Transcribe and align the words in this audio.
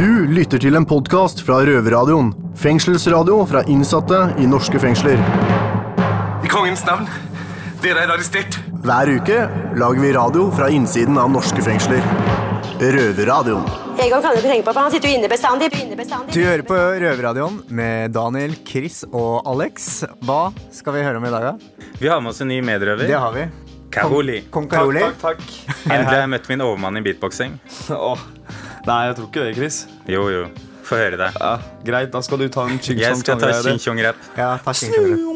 Du 0.00 0.24
lytter 0.32 0.56
til 0.56 0.78
en 0.78 0.86
podkast 0.88 1.42
fra 1.44 1.58
Røverradioen. 1.68 2.30
Fengselsradio 2.56 3.34
fra 3.44 3.60
innsatte 3.68 4.20
i 4.40 4.46
norske 4.48 4.80
fengsler. 4.80 5.20
I 6.40 6.48
kongens 6.48 6.86
navn, 6.86 7.04
dere 7.84 8.06
er 8.06 8.12
arrestert. 8.14 8.56
Hver 8.80 9.12
uke 9.18 9.42
lager 9.76 10.00
vi 10.00 10.14
radio 10.16 10.46
fra 10.56 10.70
innsiden 10.72 11.20
av 11.20 11.28
norske 11.34 11.60
fengsler. 11.66 12.00
Røverradioen. 12.80 13.68
Egon 14.00 14.24
kan 14.24 14.32
du 14.32 14.40
ikke 14.40 14.54
tenke 14.54 14.68
på, 14.70 14.72
for 14.72 14.86
han 14.86 14.94
sitter 14.96 15.12
jo 15.12 15.20
inne 15.20 15.28
bestandig. 15.34 15.68
Inne 15.82 16.00
bestandig. 16.00 16.32
Du 16.32 16.48
hører 16.48 16.64
på 16.72 16.80
Røverradioen 17.04 17.60
med 17.68 18.16
Daniel, 18.16 18.56
Chris 18.72 19.02
og 19.10 19.44
Alex. 19.52 19.90
Hva 20.24 20.46
skal 20.80 20.96
vi 20.96 21.04
høre 21.04 21.20
om 21.20 21.28
i 21.28 21.34
dag, 21.36 21.50
da? 21.50 21.86
Vi 22.00 22.08
har 22.08 22.24
med 22.24 22.32
oss 22.32 22.40
en 22.40 22.48
ny 22.48 22.62
medrøver. 22.64 23.04
Det 23.04 23.20
har 23.20 23.36
vi. 23.36 23.50
Karoli. 23.92 24.40
Kong 24.48 24.64
Karoli. 24.70 25.04
Takk, 25.20 25.44
Endelig 25.90 26.14
har 26.14 26.24
jeg 26.24 26.34
møtt 26.38 26.52
min 26.54 26.68
overmann 26.70 26.96
i 26.96 27.04
beatboxing. 27.04 27.60
Åh, 27.92 28.28
Nei, 28.86 29.00
jeg 29.10 29.16
tror 29.18 29.28
ikke 29.28 29.46
det, 29.46 29.54
Chris. 29.58 29.80
Jo, 30.08 30.26
jo. 30.32 30.44
Få 30.86 30.98
høre 30.98 31.18
det. 31.20 31.30
Ja, 31.36 31.52
Greit, 31.86 32.10
da 32.12 32.22
skal 32.24 32.40
du 32.40 32.48
ta 32.50 32.64
en 32.66 32.80
ching 32.82 32.98
Jeg 32.98 33.18
skal 33.20 33.38
ta 33.38 33.50
chong 33.52 33.76
ching-chong-rap. 33.78 34.22
Ja, 34.38 34.54
takk. 34.64 34.80
Ingrid. 34.88 35.26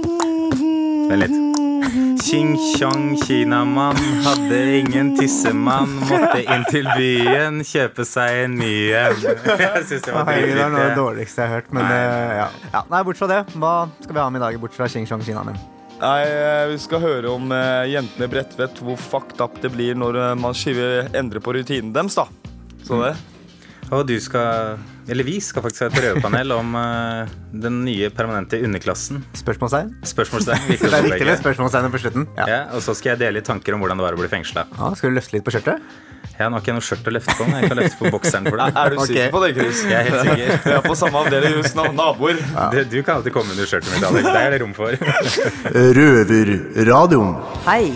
Vent 1.11 1.21
litt. 1.23 1.41
Ching-chong, 2.25 3.19
kinamann, 3.21 4.01
hadde 4.25 4.59
ingen 4.81 5.13
tissemann. 5.19 5.93
Måtte 6.09 6.41
inn 6.41 6.65
til 6.71 6.89
byen, 6.97 7.61
kjøpe 7.69 8.07
seg 8.09 8.47
en 8.47 8.57
ny 8.59 8.73
en. 8.97 9.21
Jeg 9.67 9.85
synes 9.91 10.07
det 10.09 10.15
var 10.17 10.27
dritfint. 10.31 10.57
det 10.57 10.65
er 10.65 10.73
noe 10.73 10.81
av 10.81 10.89
det 10.89 10.97
dårligste 10.99 11.45
jeg 11.45 11.53
har 11.53 11.61
hørt. 11.61 11.69
Men 11.77 11.85
Nei. 11.87 12.01
eh, 12.01 12.33
ja. 12.41 12.49
ja. 12.73 12.83
Nei, 12.91 13.03
bort 13.07 13.21
fra 13.21 13.29
det. 13.31 13.41
Hva 13.55 13.75
skal 14.01 14.17
vi 14.17 14.23
ha 14.25 14.27
med 14.33 14.41
i 14.41 14.45
dag, 14.47 14.59
bort 14.65 14.75
fra 14.75 14.89
Xing 14.91 15.07
Chong 15.11 15.23
kinamann. 15.27 15.61
Nei, 16.01 16.17
eh, 16.27 16.65
Vi 16.73 16.81
skal 16.83 17.05
høre 17.05 17.31
om 17.37 17.53
eh, 17.55 17.93
jentene 17.93 18.27
i 18.27 18.33
Bredtvet, 18.33 18.81
hvor 18.83 18.99
fucked 18.99 19.45
up 19.45 19.61
det 19.63 19.71
blir 19.77 19.95
når 19.99 20.19
eh, 20.25 20.35
man 20.41 20.57
endrer 21.13 21.45
på 21.45 21.55
rutinen 21.55 21.93
deres. 21.95 22.17
da 22.19 22.27
Så 22.83 22.99
det. 23.05 23.15
Og 23.93 24.07
du 24.09 24.15
skal, 24.23 24.79
eller 25.13 25.27
vi 25.27 25.37
skal 25.45 25.63
faktisk 25.63 25.85
ha 25.85 25.89
et 25.91 25.97
prøvepanel 25.99 26.55
om 26.57 26.73
uh, 26.79 27.29
den 27.53 27.83
nye 27.85 28.09
permanente 28.15 28.59
underklassen. 28.65 29.21
Spørsmålstegn? 29.37 29.91
Spørsmålstegn. 30.09 30.65
Det 30.71 30.79
er 30.89 30.95
riktig 31.05 31.11
viktig 31.13 31.29
med 31.29 31.43
spørsmålstegnet 31.43 31.93
på 31.95 32.01
slutten. 32.03 32.25
Ja. 32.41 32.47
Ja, 32.49 32.59
og 32.75 32.83
så 32.87 32.95
skal 32.97 33.13
jeg 33.15 33.21
dele 33.27 33.39
litt 33.39 33.47
tanker 33.51 33.77
om 33.77 33.85
hvordan 33.85 34.01
det 34.01 34.07
var 34.07 34.17
å 34.17 34.21
bli 34.23 34.31
fengsla. 34.33 34.65
Ja, 34.79 34.91
skal 34.99 35.13
du 35.13 35.19
løfte 35.21 35.37
litt 35.37 35.45
på 35.47 35.53
skjørtet? 35.55 35.85
Ja, 36.39 36.49
nå 36.49 36.57
har 36.57 36.65
ikke 36.65 36.73
jeg 36.73 36.79
noe 36.81 36.87
skjørt 36.89 37.07
å 37.07 37.13
løfte 37.15 37.35
på, 37.39 37.45
men 37.47 37.61
jeg 37.61 37.69
kan 37.71 37.79
løfte 37.79 37.99
på 38.01 38.11
bokseren 38.17 38.49
for 38.49 38.59
deg. 38.63 38.75
Er 38.81 38.91
du 38.91 38.97
Ok. 38.99 39.07
sikker 39.13 39.35
på 39.37 39.43
det, 39.45 39.51
Chris? 39.59 39.83
Jeg 39.85 39.95
er 40.01 40.09
helt 40.09 40.25
sikker. 40.25 40.57
Vi 40.65 40.75
er 40.79 40.87
på 40.89 40.97
samme 40.99 41.21
avdeling 41.21 41.59
hos 41.61 41.77
na- 41.79 41.93
naboer. 41.95 42.41
Det, 42.75 42.87
du 42.91 42.97
kan 43.05 43.21
alltid 43.21 43.37
komme 43.37 43.55
under 43.55 43.69
skjørtet 43.71 43.93
mitt, 43.93 44.09
Alex. 44.09 44.27
Det 44.33 44.43
er 44.43 44.57
det 44.57 44.63
rom 44.65 44.75
for. 44.75 44.97
Røverradioen. 46.01 47.37
Hei, 47.69 47.93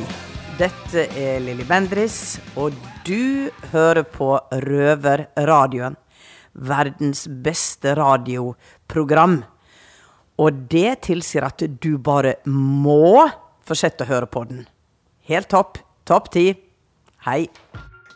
dette 0.61 1.09
er 1.19 1.41
Lilly 1.43 1.67
Bendris, 1.67 2.21
og 2.61 2.77
du 3.09 3.51
hører 3.73 4.05
på 4.05 4.35
Røverradioen. 4.65 5.97
Verdens 6.53 7.27
beste 7.45 7.95
radioprogram. 7.97 9.41
Og 10.39 10.65
det 10.71 11.01
tilsier 11.09 11.47
at 11.49 11.65
du 11.83 11.93
bare 11.99 12.37
må 12.47 13.27
fortsette 13.67 14.07
å 14.07 14.13
høre 14.13 14.31
på 14.31 14.45
den. 14.51 14.67
Helt 15.29 15.51
topp. 15.53 15.81
Topp 16.09 16.33
ti. 16.35 16.51
Hei. 17.27 17.43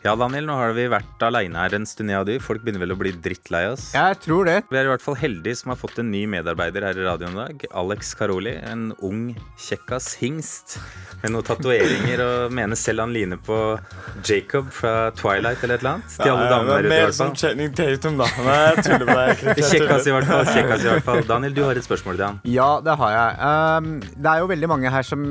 Ja, 0.03 0.17
Daniel, 0.19 0.43
nå 0.43 0.55
har 0.59 0.73
vi 0.75 0.83
vært 0.91 1.21
aleine 1.23 1.61
her 1.61 1.77
en 1.77 1.85
stund, 1.87 2.11
jeg 2.11 2.19
og 2.19 2.27
du. 2.27 2.33
Folk 2.43 2.59
begynner 2.65 2.81
vel 2.81 2.91
å 2.91 2.97
bli 2.99 3.13
drittlei 3.23 3.61
oss. 3.71 3.85
Jeg 3.95 4.17
tror 4.19 4.49
det. 4.49 4.57
Vi 4.67 4.75
er 4.75 4.89
i 4.89 4.91
hvert 4.91 5.03
fall 5.05 5.15
heldige 5.15 5.55
som 5.55 5.71
har 5.71 5.77
fått 5.79 6.01
en 6.01 6.09
ny 6.11 6.25
medarbeider 6.27 6.83
her 6.83 6.97
i 6.99 7.05
radioen 7.05 7.37
i 7.37 7.39
dag. 7.39 7.63
Alex 7.79 8.11
Karoli. 8.19 8.51
En 8.67 8.89
ung 8.99 9.21
kjekkas 9.55 10.09
hingst 10.19 10.75
med 11.21 11.31
noen 11.31 11.47
tatoveringer 11.47 12.19
og 12.25 12.51
mener 12.51 12.75
selv 12.75 13.05
han 13.05 13.13
ligner 13.15 13.39
på 13.47 13.59
Jacob 14.27 14.67
fra 14.75 15.13
Twilight 15.15 15.63
eller 15.63 15.79
et 15.79 15.85
eller 15.85 15.93
annet. 15.93 16.17
Til 16.17 16.33
alle 16.33 16.49
damene 16.51 16.73
der 16.73 16.83
ute, 16.83 16.83
i 16.83 16.91
Mer 16.91 17.05
hvert 17.05 17.17
som 17.21 17.31
fall. 17.31 17.39
Channing 17.45 17.71
Tatum, 17.79 18.19
da. 18.19 18.27
Nei, 18.43 18.59
jeg 18.59 18.85
tuller 18.89 19.07
med 19.07 19.21
deg. 19.21 19.47
Kjekkas 19.71 20.11
i 20.11 20.17
hvert 20.17 20.29
fall. 20.33 20.45
kjekkas 20.51 20.83
i 20.83 20.91
hvert 20.91 21.07
fall. 21.07 21.23
Daniel, 21.31 21.55
du 21.55 21.63
har 21.63 21.79
et 21.79 21.87
spørsmål 21.87 22.19
til 22.19 22.27
han. 22.27 22.43
Ja, 22.51 22.67
det 22.83 22.97
har 22.99 23.15
jeg. 23.15 23.39
Um, 23.39 23.89
det 24.03 24.35
er 24.35 24.43
jo 24.43 24.51
veldig 24.51 24.71
mange 24.75 24.91
her 24.91 25.07
som 25.07 25.23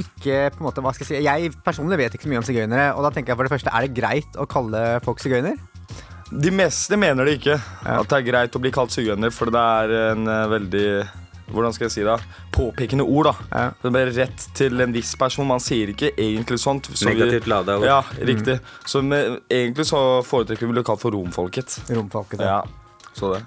ikke 0.00 0.48
på 0.56 0.62
en 0.62 0.70
måte, 0.70 0.80
hva 0.82 0.90
skal 0.96 1.04
Jeg 1.04 1.20
si 1.20 1.28
Jeg 1.28 1.52
personlig 1.62 2.00
vet 2.00 2.16
ikke 2.16 2.24
så 2.24 2.32
mye 2.32 2.40
om 2.40 2.48
sigøynere, 2.48 2.88
og 2.96 3.04
da 3.04 3.12
tenker 3.12 3.34
jeg 3.34 3.38
for 3.38 3.44
det 3.44 3.52
første, 3.52 3.68
er 3.68 3.84
det 3.84 3.92
greit 3.92 4.13
å 4.40 4.46
kalle 4.50 5.00
folk 5.04 5.22
sigøyner? 5.22 5.58
De 6.34 6.50
meste 6.54 6.96
mener 6.98 7.28
det 7.28 7.38
ikke. 7.38 7.58
At 7.84 8.08
det 8.10 8.16
er 8.20 8.26
greit 8.30 8.56
å 8.56 8.62
bli 8.62 8.72
kalt 8.74 8.94
sigøyner, 8.94 9.30
for 9.34 9.52
det 9.54 9.60
er 9.60 9.94
en 10.14 10.26
eh, 10.30 10.46
veldig 10.50 10.88
hvordan 11.52 11.74
skal 11.76 11.84
jeg 11.84 11.92
si 11.92 12.04
det? 12.06 12.14
Påpekende 12.54 13.04
ord. 13.04 13.28
da 13.28 13.34
Ja. 13.52 13.70
Det 13.82 13.88
er 13.90 13.92
bare 13.92 14.12
rett 14.16 14.46
til 14.56 14.80
en 14.80 14.92
viss 14.92 15.14
person. 15.20 15.46
Man 15.46 15.60
sier 15.60 15.92
ikke 15.92 16.14
egentlig 16.16 16.58
sånt. 16.58 16.88
Så 16.96 17.10
Negativt 17.10 17.46
lada 17.46 17.76
ord. 17.78 17.84
Ja, 17.84 18.00
riktig. 18.16 18.60
Så 18.86 19.02
med, 19.04 19.42
egentlig 19.50 19.86
så 19.86 20.22
foretrekker 20.24 20.66
vi 20.66 20.72
å 20.72 20.78
bli 20.78 20.86
kalt 20.88 21.02
for 21.02 21.12
romfolket. 21.12 21.82
Romfolket. 21.90 22.40
Ja, 22.40 22.62
så 23.12 23.34
det. 23.34 23.42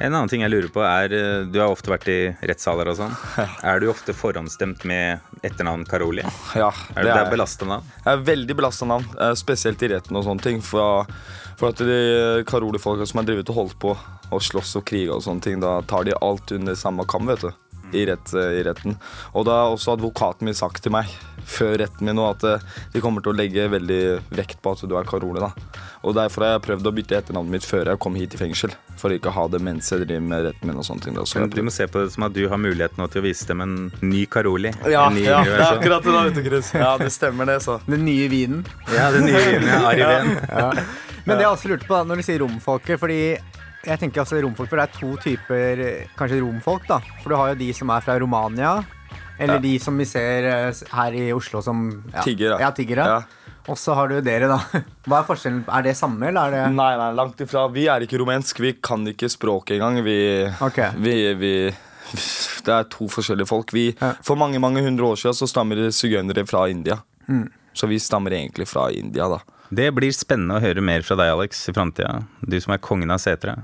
En 0.00 0.14
annen 0.14 0.28
ting 0.30 0.42
jeg 0.42 0.50
lurer 0.50 0.70
på 0.72 0.82
er 0.82 1.12
eh, 1.14 1.44
Du 1.52 1.58
har 1.60 1.70
ofte 1.72 1.92
vært 1.92 2.08
i 2.10 2.18
rettssaler 2.48 2.88
og 2.90 2.96
sånn. 2.98 3.12
Er 3.62 3.82
du 3.82 3.88
ofte 3.92 4.14
forhåndsstemt 4.16 4.86
med 4.88 5.20
etternavn 5.44 5.84
Karoli? 5.88 6.24
Ja, 6.58 6.70
Er 6.96 7.04
det, 7.04 7.12
det 7.12 7.18
er 7.20 7.30
belasta 7.30 7.68
navn? 7.68 7.86
Jeg 8.00 8.10
er 8.16 8.24
veldig 8.32 8.56
belasta 8.58 8.88
navn, 8.88 9.06
eh, 9.20 9.34
spesielt 9.38 9.82
i 9.84 9.92
retten 9.94 10.18
og 10.18 10.26
sånne 10.26 10.42
ting. 10.48 10.62
For, 10.64 11.06
for 11.60 11.70
at 11.70 11.82
de 11.84 12.42
Karoli-folka 12.48 13.06
som 13.08 13.22
har 13.22 13.28
drevet 13.28 13.52
og 13.52 13.60
holdt 13.60 13.78
på 13.82 13.94
og 14.32 14.40
slåss 14.42 14.78
og 14.80 14.86
kriga 14.88 15.12
og 15.18 15.22
sånne 15.26 15.44
ting, 15.44 15.60
da 15.62 15.76
tar 15.86 16.08
de 16.08 16.16
alt 16.24 16.54
under 16.56 16.78
samme 16.78 17.04
kam, 17.06 17.28
vet 17.28 17.44
du. 17.44 17.50
I, 17.92 18.06
rett, 18.08 18.32
eh, 18.34 18.58
I 18.60 18.64
retten. 18.66 18.96
Og 19.32 19.46
da 19.48 19.62
har 19.62 19.74
også 19.74 19.96
advokaten 19.96 20.48
min 20.48 20.58
sagt 20.58 20.82
til 20.84 20.94
meg 20.94 21.10
før 21.48 21.74
retten 21.80 22.06
min 22.06 22.14
nå 22.16 22.24
at 22.30 22.44
eh, 22.46 22.62
de 22.92 23.02
kommer 23.02 23.24
til 23.24 23.32
å 23.32 23.36
legge 23.36 23.66
veldig 23.72 24.02
vekt 24.34 24.60
på 24.62 24.74
at 24.74 24.84
du 24.86 24.94
er 24.98 25.08
Karoli. 25.08 25.42
da. 25.42 25.50
Og 26.02 26.14
derfor 26.16 26.46
har 26.46 26.56
jeg 26.56 26.64
prøvd 26.68 26.88
å 26.88 26.94
bytte 26.96 27.18
etternavnet 27.18 27.56
mitt 27.56 27.66
før 27.66 27.92
jeg 27.92 28.02
kom 28.02 28.16
hit 28.18 28.34
i 28.36 28.40
fengsel. 28.40 28.74
For 29.00 29.14
ikke 29.14 29.30
å 29.32 29.36
ha 29.36 29.46
det 29.50 29.62
mens 29.64 29.90
jeg 29.92 30.04
driver 30.04 30.26
med 30.28 30.46
retten 30.48 30.70
min 30.70 30.80
og 30.80 30.86
sånne 30.86 31.06
ting. 31.06 31.18
Da. 31.18 31.26
Så 31.26 31.44
du 31.50 31.62
må 31.66 31.74
se 31.74 31.86
på 31.90 32.04
det 32.04 32.14
som 32.14 32.26
at 32.28 32.36
du 32.36 32.42
har 32.50 32.60
mulighet 32.60 32.98
nå 33.00 33.08
til 33.12 33.22
å 33.22 33.26
vise 33.26 33.48
dem 33.50 33.64
en 33.64 33.76
ny 34.02 34.24
Karoli. 34.30 34.72
ja, 34.86 35.06
en 35.08 35.18
ny 35.18 35.26
ja, 35.26 35.42
det 35.46 35.58
er 35.58 35.68
akkurat 35.68 36.06
det 36.06 36.16
da, 36.16 36.26
vet 36.28 36.38
du, 36.38 36.44
Chris. 36.46 36.72
Ja, 36.74 36.94
det 37.00 37.10
stemmer 37.14 37.48
det, 37.50 37.60
så. 37.64 37.80
Den 37.86 38.06
nye 38.08 38.28
vinen. 38.32 38.66
Ja, 38.94 39.10
den 39.14 39.26
nye 39.30 39.42
vinen. 39.48 39.70
Ja, 39.72 39.82
Ariven. 39.92 40.84
Men 41.22 41.38
det 41.38 41.44
jeg 41.44 41.54
også 41.54 41.70
lurte 41.70 41.86
på 41.86 41.94
da, 41.94 42.02
når 42.08 42.18
du 42.18 42.26
sier 42.26 42.40
romfolket, 42.42 42.98
fordi 42.98 43.20
jeg 43.82 43.98
tenker 43.98 44.22
altså 44.22 44.40
romfolk, 44.42 44.70
for 44.70 44.78
det 44.78 44.88
er 44.88 44.98
to 44.98 45.12
typer 45.22 45.84
kanskje 46.18 46.40
romfolk, 46.42 46.86
da. 46.90 47.00
For 47.22 47.32
du 47.32 47.38
har 47.38 47.52
jo 47.52 47.60
de 47.62 47.70
som 47.74 47.90
er 47.90 48.04
fra 48.04 48.18
Romania, 48.22 48.76
eller 49.42 49.62
de 49.62 49.76
som 49.82 49.96
vi 49.98 50.06
ser 50.06 50.46
eh, 50.48 50.82
her 50.94 51.16
i 51.18 51.28
Oslo 51.34 51.62
som 51.64 51.86
ja, 52.12 52.22
Tiggere. 52.22 52.58
Ja, 52.62 52.70
tiggere. 52.74 53.06
Ja. 53.08 53.52
Og 53.70 53.78
så 53.78 53.94
har 53.94 54.10
du 54.10 54.18
dere, 54.24 54.50
da. 54.50 54.58
Hva 55.06 55.20
er 55.20 55.28
forskjellen? 55.28 55.62
Er 55.70 55.86
det 55.86 55.94
samme, 55.98 56.28
eller 56.28 56.50
er 56.50 56.56
det 56.56 56.76
Nei, 56.76 56.90
nei, 56.98 57.08
langt 57.18 57.42
ifra. 57.44 57.68
Vi 57.74 57.86
er 57.90 58.06
ikke 58.06 58.20
rumensk. 58.22 58.60
Vi 58.62 58.74
kan 58.82 59.06
ikke 59.10 59.30
språket 59.30 59.78
engang. 59.78 60.02
Vi, 60.06 60.18
okay. 60.66 60.94
vi, 60.98 61.16
vi 61.38 61.54
Det 62.62 62.74
er 62.74 62.86
to 62.92 63.08
forskjellige 63.10 63.50
folk. 63.50 63.74
Vi, 63.74 63.88
Ja. 64.00 64.14
For 64.22 64.38
mange 64.38 64.60
mange 64.62 64.82
hundre 64.84 65.12
år 65.12 65.18
siden 65.20 65.38
så 65.38 65.50
stammer 65.50 65.88
sigøynere 65.94 66.46
fra 66.46 66.66
India. 66.70 67.00
Mm. 67.28 67.48
Så 67.72 67.88
vi 67.88 67.98
stammer 68.02 68.34
egentlig 68.36 68.66
fra 68.68 68.90
India, 68.92 69.30
da. 69.30 69.40
Det 69.72 69.86
blir 69.96 70.12
spennende 70.12 70.58
å 70.58 70.60
høre 70.60 70.82
mer 70.84 71.00
fra 71.00 71.14
deg, 71.16 71.30
Alex, 71.32 71.62
i 71.70 71.72
framtida. 71.72 72.26
Du 72.44 72.58
som 72.60 72.74
er 72.74 72.80
kongen 72.84 73.08
av 73.14 73.20
setra. 73.22 73.54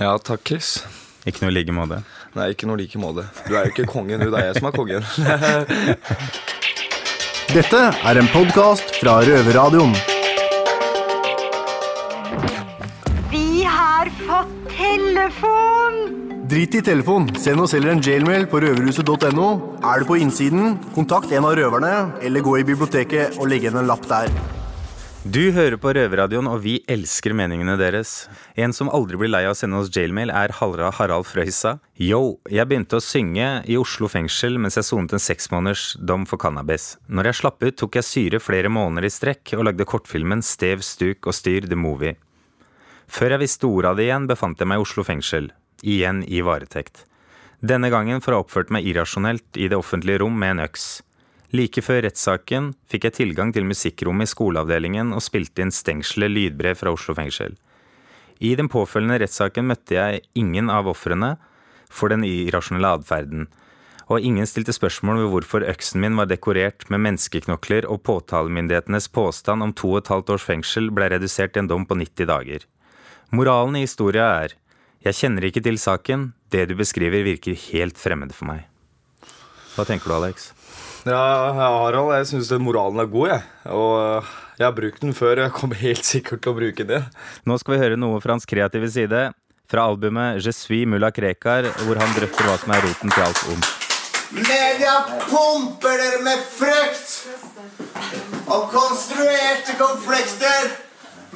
Ja, 0.00 0.14
takk, 0.16 0.40
Chris. 0.48 0.80
Ikke 1.28 1.44
noe 1.44 1.52
i 1.52 1.56
like 1.58 1.74
måte. 1.76 1.98
Nei, 2.32 2.46
ikke 2.54 2.64
noe 2.70 2.80
like 2.80 2.96
måte. 2.96 3.26
Du 3.44 3.52
er 3.52 3.66
jo 3.66 3.72
ikke 3.74 3.84
kongen, 3.90 4.24
du. 4.24 4.30
Det 4.32 4.38
er 4.40 4.46
jeg 4.48 4.56
som 4.62 4.68
er 4.70 4.76
kongen. 4.78 5.04
Dette 7.52 7.82
er 7.92 8.20
en 8.22 8.30
podkast 8.32 8.96
fra 8.96 9.18
Røverradioen. 9.28 9.92
Vi 13.28 13.68
har 13.68 14.08
fått 14.22 14.56
telefon! 14.72 16.00
Drit 16.48 16.80
i 16.80 16.82
telefon. 16.88 17.28
Send 17.36 17.60
oss 17.60 17.76
heller 17.76 17.92
en 17.92 18.00
jailmail 18.00 18.48
på 18.48 18.56
røverhuset.no. 18.64 19.52
Er 19.84 20.00
du 20.00 20.08
på 20.08 20.16
innsiden, 20.24 20.80
kontakt 20.96 21.28
en 21.36 21.44
av 21.44 21.60
røverne, 21.60 22.16
eller 22.24 22.48
gå 22.48 22.56
i 22.62 22.66
biblioteket 22.72 23.36
og 23.36 23.52
legge 23.52 23.68
igjen 23.68 23.84
en 23.84 23.92
lapp 23.92 24.08
der. 24.08 24.32
Du 25.22 25.52
hører 25.54 25.76
på 25.78 25.92
Røverradioen, 25.94 26.48
og 26.50 26.64
vi 26.64 26.80
elsker 26.90 27.30
meningene 27.38 27.76
deres. 27.78 28.24
En 28.58 28.72
som 28.74 28.88
aldri 28.90 29.20
blir 29.20 29.30
lei 29.30 29.44
av 29.46 29.52
å 29.52 29.58
sende 29.60 29.78
oss 29.78 29.90
jailmail, 29.94 30.32
er 30.34 30.50
Halra 30.58 30.88
Harald 30.96 31.28
Frøysa. 31.30 31.76
Yo, 31.94 32.40
jeg 32.50 32.66
begynte 32.66 32.98
å 32.98 33.04
synge 33.04 33.60
i 33.70 33.76
Oslo 33.78 34.10
fengsel 34.10 34.58
mens 34.58 34.80
jeg 34.80 34.88
sonet 34.88 35.14
en 35.14 35.22
seksmåneders 35.22 35.84
dom 36.02 36.24
for 36.26 36.42
cannabis. 36.42 36.96
Når 37.06 37.30
jeg 37.30 37.38
slapp 37.38 37.62
ut, 37.62 37.76
tok 37.78 38.00
jeg 38.00 38.08
syre 38.08 38.40
flere 38.42 38.72
måneder 38.74 39.06
i 39.06 39.12
strekk 39.14 39.54
og 39.60 39.62
lagde 39.68 39.86
kortfilmen 39.86 40.42
Stev, 40.42 40.82
stuk 40.82 41.30
og 41.30 41.38
styr 41.38 41.70
the 41.70 41.78
movie. 41.78 42.16
Før 43.06 43.36
jeg 43.36 43.44
visste 43.44 43.70
ordet 43.70 43.92
av 43.92 44.02
det 44.02 44.08
igjen, 44.08 44.26
befant 44.26 44.58
jeg 44.58 44.72
meg 44.72 44.82
i 44.82 44.86
Oslo 44.88 45.06
fengsel. 45.06 45.52
Igjen 45.86 46.26
i 46.26 46.42
varetekt. 46.42 47.04
Denne 47.62 47.94
gangen 47.94 48.18
for 48.18 48.34
å 48.34 48.40
ha 48.40 48.48
oppført 48.48 48.74
meg 48.74 48.90
irrasjonelt 48.90 49.54
i 49.54 49.70
det 49.70 49.78
offentlige 49.78 50.24
rom 50.26 50.34
med 50.34 50.56
en 50.56 50.66
øks. 50.66 50.96
Like 51.52 51.82
før 51.84 52.00
rettssaken 52.06 52.70
fikk 52.88 53.08
jeg 53.08 53.16
tilgang 53.18 53.50
til 53.52 53.66
musikkrommet 53.68 54.30
i 54.30 54.32
skoleavdelingen 54.32 55.12
og 55.12 55.20
spilte 55.24 55.60
inn 55.64 55.72
stengselet 55.74 56.32
lydbrev 56.32 56.78
fra 56.80 56.92
Oslo 56.94 57.12
fengsel. 57.18 57.58
I 58.40 58.54
den 58.56 58.70
påfølgende 58.72 59.18
rettssaken 59.20 59.68
møtte 59.68 59.98
jeg 59.98 60.22
ingen 60.38 60.72
av 60.72 60.88
ofrene 60.88 61.34
for 61.92 62.08
den 62.08 62.24
irrasjonelle 62.24 62.94
atferden, 62.96 63.50
og 64.08 64.24
ingen 64.24 64.48
stilte 64.48 64.72
spørsmål 64.74 65.20
ved 65.20 65.28
hvorfor 65.32 65.66
øksen 65.68 66.00
min 66.02 66.16
var 66.18 66.30
dekorert 66.30 66.88
med 66.90 67.04
menneskeknokler 67.04 67.86
og 67.88 68.02
påtalemyndighetenes 68.08 69.10
påstand 69.12 69.62
om 69.62 69.76
to 69.76 69.92
og 69.92 70.02
et 70.02 70.10
halvt 70.12 70.32
års 70.34 70.48
fengsel 70.48 70.88
ble 70.90 71.10
redusert 71.12 71.52
til 71.52 71.66
en 71.66 71.70
dom 71.70 71.86
på 71.88 72.00
90 72.00 72.28
dager. 72.32 72.66
Moralen 73.30 73.76
i 73.78 73.84
historia 73.84 74.26
er 74.42 74.56
jeg 75.04 75.18
kjenner 75.18 75.48
ikke 75.48 75.62
til 75.64 75.78
saken, 75.82 76.30
det 76.54 76.68
du 76.70 76.76
beskriver 76.78 77.24
virker 77.26 77.58
helt 77.68 77.98
fremmed 77.98 78.32
for 78.36 78.48
meg. 78.52 78.66
Hva 79.76 79.86
tenker 79.88 80.12
du, 80.12 80.16
Alex? 80.18 80.52
Ja, 81.02 81.50
Harald, 81.56 82.12
jeg 82.14 82.28
syns 82.30 82.50
moralen 82.62 83.00
er 83.02 83.08
god, 83.10 83.28
jeg. 83.32 83.42
Og 83.74 83.94
øh, 83.98 84.34
jeg 84.58 84.66
har 84.68 84.74
brukt 84.76 85.00
den 85.02 85.14
før, 85.18 85.32
og 85.32 85.42
jeg 85.48 85.54
kommer 85.56 85.80
helt 85.80 86.06
sikkert 86.06 86.44
til 86.44 86.52
å 86.52 86.58
bruke 86.60 86.86
det. 86.86 87.00
Nå 87.48 87.56
skal 87.58 87.74
vi 87.74 87.80
høre 87.82 87.98
noe 87.98 88.20
fra 88.22 88.36
hans 88.36 88.46
kreative 88.46 88.90
side. 88.90 89.22
Fra 89.72 89.86
albumet 89.88 90.38
Je 90.44 90.52
suis 90.54 90.86
mulla 90.86 91.10
Krekar, 91.10 91.66
hvor 91.86 91.98
han 91.98 92.14
drøfter 92.14 92.46
hva 92.46 92.54
som 92.60 92.74
er 92.76 92.86
roten 92.86 93.10
til 93.10 93.24
alt 93.24 93.42
ondt. 93.50 93.66
Media 94.32 94.94
pumper 95.26 95.98
dere 95.98 96.22
med 96.24 96.46
frykt 96.54 97.10
og 98.46 98.70
konstruerte 98.72 99.74
konflikter 99.80 100.70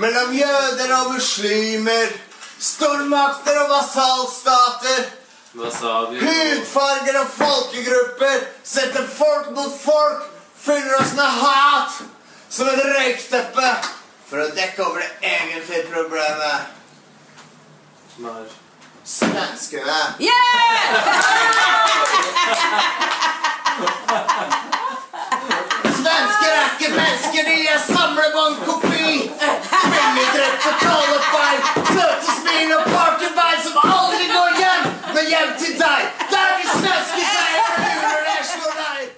mellom 0.01 0.33
jøder 0.37 0.95
og 1.01 1.15
muslimer, 1.17 2.15
stormakter 2.63 3.65
og 3.65 3.73
vasallstater. 3.75 5.26
Hudfarger 5.57 7.17
og 7.21 7.29
folkegrupper 7.33 8.43
setter 8.65 9.07
folk 9.09 9.51
mot 9.57 9.73
folk, 9.81 10.27
fyller 10.61 11.01
oss 11.01 11.15
med 11.17 11.25
hat 11.41 12.03
som 12.49 12.69
et 12.69 12.83
røykteppe 12.85 13.71
for 14.29 14.43
å 14.43 14.49
dekke 14.57 14.85
over 14.85 15.01
det 15.01 15.31
egentlige 15.31 15.87
problemet. 15.89 16.75
Svenskene. 19.07 20.01
Svensker 25.97 26.53
er 26.53 26.69
ikke 26.75 26.93
mennesker, 26.93 27.49
de 27.49 27.57
er 27.73 27.81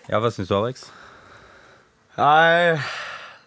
Ja, 0.08 0.22
hva 0.24 0.30
syns 0.32 0.48
du, 0.48 0.56
Alex? 0.56 0.86
Nei, 2.16 2.80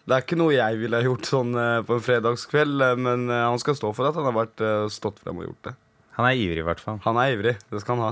det 0.05 0.13
er 0.13 0.23
ikke 0.23 0.37
noe 0.37 0.53
jeg 0.53 0.77
ville 0.77 0.99
gjort 1.07 1.27
sånn 1.29 1.55
øh, 1.57 1.79
på 1.87 1.97
en 1.97 2.03
fredagskveld, 2.05 2.83
øh, 2.85 2.99
men 3.01 3.23
øh, 3.31 3.47
han 3.49 3.61
skal 3.61 3.77
stå 3.79 3.89
for 3.97 4.09
at 4.09 4.17
han 4.17 4.27
har 4.29 4.35
vært, 4.35 4.61
stått 4.93 5.17
frem 5.23 5.41
og 5.41 5.49
gjort 5.49 5.71
det. 5.71 5.73
Han 6.19 6.27
er 6.27 6.37
ivrig, 6.37 6.61
i 6.61 6.67
hvert 6.67 6.83
fall. 6.83 6.99
Han 7.07 7.17
er 7.17 7.33
ivrig. 7.33 7.55
Det 7.71 7.81
skal 7.81 7.97
han 7.97 8.11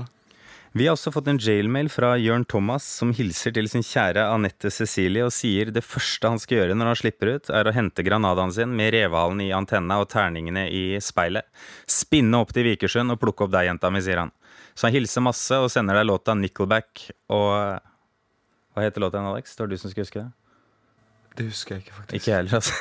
Vi 0.74 0.86
har 0.86 0.94
også 0.94 1.10
fått 1.10 1.26
en 1.30 1.38
jailmail 1.42 1.88
fra 1.90 2.12
Jørn 2.18 2.44
Thomas, 2.46 2.86
som 3.00 3.10
hilser 3.14 3.54
til 3.56 3.66
sin 3.70 3.82
kjære 3.82 4.22
Anette 4.30 4.70
Cecilie 4.70 5.24
og 5.26 5.34
sier 5.34 5.72
det 5.74 5.82
første 5.82 6.30
han 6.30 6.38
skal 6.38 6.60
gjøre 6.60 6.76
når 6.78 6.92
han 6.92 6.98
slipper 7.00 7.32
ut, 7.34 7.50
er 7.50 7.66
å 7.66 7.74
hente 7.74 8.04
granadaen 8.06 8.54
sin 8.54 8.76
med 8.78 8.92
revehalen 8.94 9.42
i 9.42 9.50
antenna 9.54 9.98
og 10.02 10.06
terningene 10.12 10.68
i 10.70 10.84
speilet. 11.02 11.46
Spinne 11.90 12.38
opp 12.38 12.54
til 12.54 12.68
Vikersund 12.70 13.14
og 13.14 13.18
plukke 13.22 13.46
opp 13.46 13.54
deg, 13.54 13.66
jenta 13.66 13.90
mi, 13.90 14.02
sier 14.06 14.22
han. 14.22 14.34
Så 14.78 14.86
han 14.86 14.94
hilser 14.94 15.26
masse 15.26 15.58
og 15.58 15.70
sender 15.74 15.98
deg 15.98 16.06
låta 16.06 16.38
Nickelback 16.38 17.08
og 17.34 17.82
Hva 18.74 18.82
heter 18.86 19.00
låta 19.02 19.18
igjen, 19.18 19.30
Alex? 19.32 19.56
Det 19.56 19.62
var 19.62 19.68
du 19.72 19.78
som 19.78 19.90
skulle 19.90 20.04
huske 20.06 20.20
det? 20.22 20.30
Det 21.36 21.44
husker 21.48 21.74
jeg 21.76 21.84
ikke, 21.84 21.94
faktisk. 21.96 22.14
Ikke 22.20 22.34
heller, 22.36 22.54
altså. 22.54 22.74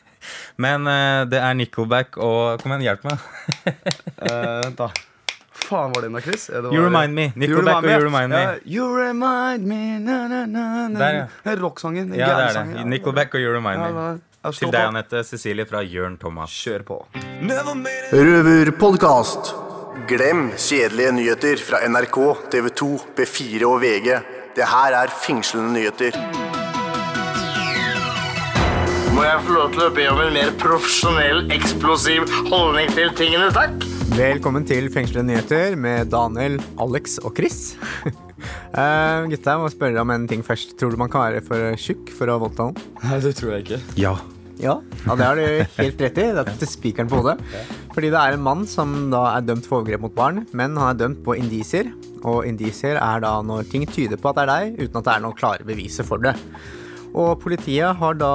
Men 0.64 0.86
uh, 0.88 1.24
det 1.28 1.38
er 1.40 1.54
Nickelback 1.58 2.16
og 2.22 2.60
Kom 2.62 2.72
igjen, 2.74 2.86
hjelp 2.88 3.04
meg. 3.04 3.24
uh, 4.24 4.62
Vent, 4.64 4.78
da. 4.78 4.88
Faen, 5.64 5.92
var 5.94 6.02
det 6.04 6.08
den 6.10 6.16
da, 6.18 6.20
Chris? 6.24 6.46
Det 6.52 6.60
var- 6.64 6.74
You 6.74 6.84
Remind 6.86 7.14
Me. 7.16 7.26
Nickelback 7.40 7.82
og 7.84 7.88
You 7.90 8.04
Remind 8.04 8.32
Me. 8.34 8.40
Ja, 8.42 8.54
you 8.66 8.88
remind 8.98 9.66
me 9.70 9.80
na, 10.02 10.16
na, 10.28 10.40
na, 10.46 10.64
na. 10.88 10.98
Der, 11.00 11.14
ja. 11.18 11.26
Det 11.44 11.52
er 11.54 11.62
Rocksangen. 11.62 12.12
Ja, 12.14 12.26
det 12.26 12.46
er 12.56 12.58
det. 12.64 12.78
ja. 12.80 12.84
Nickelback 12.94 13.34
og 13.34 13.40
You 13.44 13.54
Remind 13.56 13.80
Ja, 13.80 13.90
Me. 13.94 14.06
ja, 14.44 14.50
Til 14.52 14.72
deg. 14.74 14.80
Anette 14.90 15.22
Cecilie 15.24 15.64
fra 15.70 15.80
Jørn 15.86 16.18
Thomas. 16.20 16.52
Kjør 16.52 16.84
på. 16.90 16.98
Røverpodkast. 18.12 19.54
Glem 20.10 20.50
kjedelige 20.58 21.12
nyheter 21.16 21.60
fra 21.64 21.80
NRK, 21.88 22.18
TV 22.52 22.68
2, 22.76 22.88
B4 23.16 23.64
og 23.68 23.78
VG. 23.80 24.10
Det 24.54 24.66
her 24.70 24.94
er 24.94 25.10
fengslende 25.10 25.72
nyheter. 25.74 26.14
Må 29.14 29.24
jeg 29.26 29.40
få 29.46 29.54
lov 29.56 29.72
til 29.74 29.82
å 29.82 29.88
be 29.96 30.04
om 30.12 30.20
en 30.22 30.30
mer 30.36 30.52
profesjonell, 30.62 31.40
eksplosiv 31.54 32.28
holdning 32.52 32.92
til 32.94 33.10
tingene, 33.18 33.48
takk? 33.54 33.82
Velkommen 34.14 34.62
til 34.68 34.86
Fengslende 34.94 35.32
nyheter 35.32 35.74
med 35.74 36.12
Daniel, 36.12 36.60
Alex 36.78 37.18
og 37.26 37.34
Chris. 37.34 37.74
uh, 38.06 39.26
gutta, 39.32 39.56
jeg 39.56 39.62
må 39.64 39.72
spørre 39.74 40.06
om 40.06 40.14
en 40.14 40.28
ting 40.30 40.46
først. 40.46 40.76
Tror 40.78 40.94
du 40.94 41.02
man 41.02 41.10
kan 41.10 41.26
være 41.26 41.42
for 41.50 41.74
tjukk 41.74 42.14
for 42.14 42.30
å 42.30 42.38
voldta 42.46 42.68
noen? 42.70 42.78
Nei, 43.02 43.18
det 43.26 43.34
tror 43.40 43.56
jeg 43.56 43.66
ikke. 43.66 43.82
Ja. 43.98 44.14
Ja, 44.64 44.78
ja 45.04 45.16
det 45.18 45.26
har 45.28 45.38
du 45.38 45.44
helt 45.76 46.04
rett 46.06 46.20
i. 46.20 46.28
Det 46.32 46.44
er 46.44 46.60
til 46.62 46.70
spikeren 46.70 47.10
på 47.10 47.20
hodet. 47.20 47.36
Fordi 47.94 48.10
det 48.10 48.20
er 48.20 48.36
en 48.36 48.44
mann 48.44 48.64
som 48.70 48.94
da 49.12 49.26
er 49.34 49.44
dømt 49.44 49.68
for 49.68 49.82
overgrep 49.82 50.06
mot 50.06 50.14
barn, 50.16 50.44
men 50.56 50.78
han 50.80 50.94
er 50.94 51.02
dømt 51.04 51.20
på 51.26 51.36
indisier. 51.38 51.92
Og 52.24 52.46
indisier 52.48 52.96
er 52.96 53.20
da 53.24 53.36
når 53.44 53.68
ting 53.70 53.84
tyder 53.86 54.20
på 54.20 54.32
at 54.32 54.40
det 54.40 54.46
er 54.46 54.52
deg, 54.54 54.80
uten 54.80 55.00
at 55.00 55.04
det 55.06 55.14
er 55.14 55.26
noen 55.26 55.36
klare 55.38 55.68
beviser 55.68 56.08
for 56.08 56.24
det. 56.24 56.34
Og 57.14 57.36
politiet 57.38 57.94
har 58.00 58.16
da, 58.18 58.30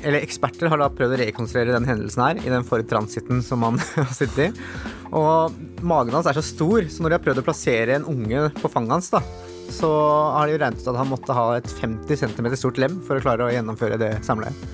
eller 0.00 0.22
eksperter 0.22 0.70
har 0.72 0.80
da 0.80 0.88
prøvd 0.88 1.12
å 1.12 1.20
rekonstruere 1.20 1.74
den 1.74 1.88
hendelsen 1.88 2.22
her 2.24 2.38
i 2.40 2.52
den 2.52 2.64
forrige 2.64 2.88
transiten 2.94 3.42
som 3.44 3.66
han 3.66 3.76
har 3.98 4.14
sittet 4.16 4.46
i. 4.46 4.68
Og 5.12 5.52
magen 5.84 6.16
hans 6.16 6.30
er 6.30 6.38
så 6.38 6.44
stor, 6.46 6.86
så 6.88 7.04
når 7.04 7.12
de 7.12 7.18
har 7.18 7.26
prøvd 7.26 7.42
å 7.42 7.46
plassere 7.50 7.98
en 7.98 8.08
unge 8.08 8.46
på 8.62 8.70
fanget 8.72 8.96
hans, 8.96 9.10
da, 9.12 9.20
så 9.74 9.90
har 10.38 10.48
de 10.48 10.56
regnet 10.56 10.80
ut 10.80 10.90
at 10.94 11.02
han 11.02 11.12
måtte 11.12 11.36
ha 11.36 11.50
et 11.58 11.68
50 11.82 12.24
cm 12.24 12.50
stort 12.56 12.80
lem 12.80 12.96
for 13.04 13.18
å 13.18 13.24
klare 13.26 13.50
å 13.50 13.52
gjennomføre 13.52 14.00
det 14.00 14.14
samleiet. 14.24 14.72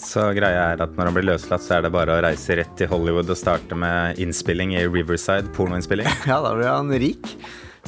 Så 0.00 0.22
greia 0.36 0.70
er 0.72 0.82
at 0.82 0.94
når 0.96 1.10
han 1.10 1.16
blir 1.16 1.26
løslatt, 1.28 1.62
så 1.64 1.76
er 1.76 1.84
det 1.86 1.92
bare 1.94 2.16
å 2.16 2.22
reise 2.24 2.56
rett 2.58 2.72
til 2.78 2.88
Hollywood 2.90 3.30
og 3.30 3.38
starte 3.38 3.76
med 3.78 4.20
innspilling 4.22 4.74
i 4.78 4.86
Riverside, 4.88 5.50
pornoinnspilling. 5.56 6.08
Ja, 6.30 6.40
da 6.44 6.54
blir 6.56 6.70
han 6.70 6.90
rik. 6.90 7.34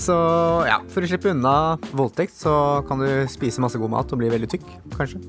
Så 0.00 0.14
ja, 0.68 0.78
for 0.92 1.04
å 1.04 1.08
slippe 1.08 1.32
unna 1.32 1.76
voldtekt, 1.92 2.36
så 2.38 2.54
kan 2.88 3.02
du 3.02 3.08
spise 3.32 3.60
masse 3.64 3.80
god 3.80 3.92
mat 3.92 4.12
og 4.14 4.22
bli 4.22 4.30
veldig 4.32 4.48
tykk, 4.54 4.68
kanskje. 4.96 5.20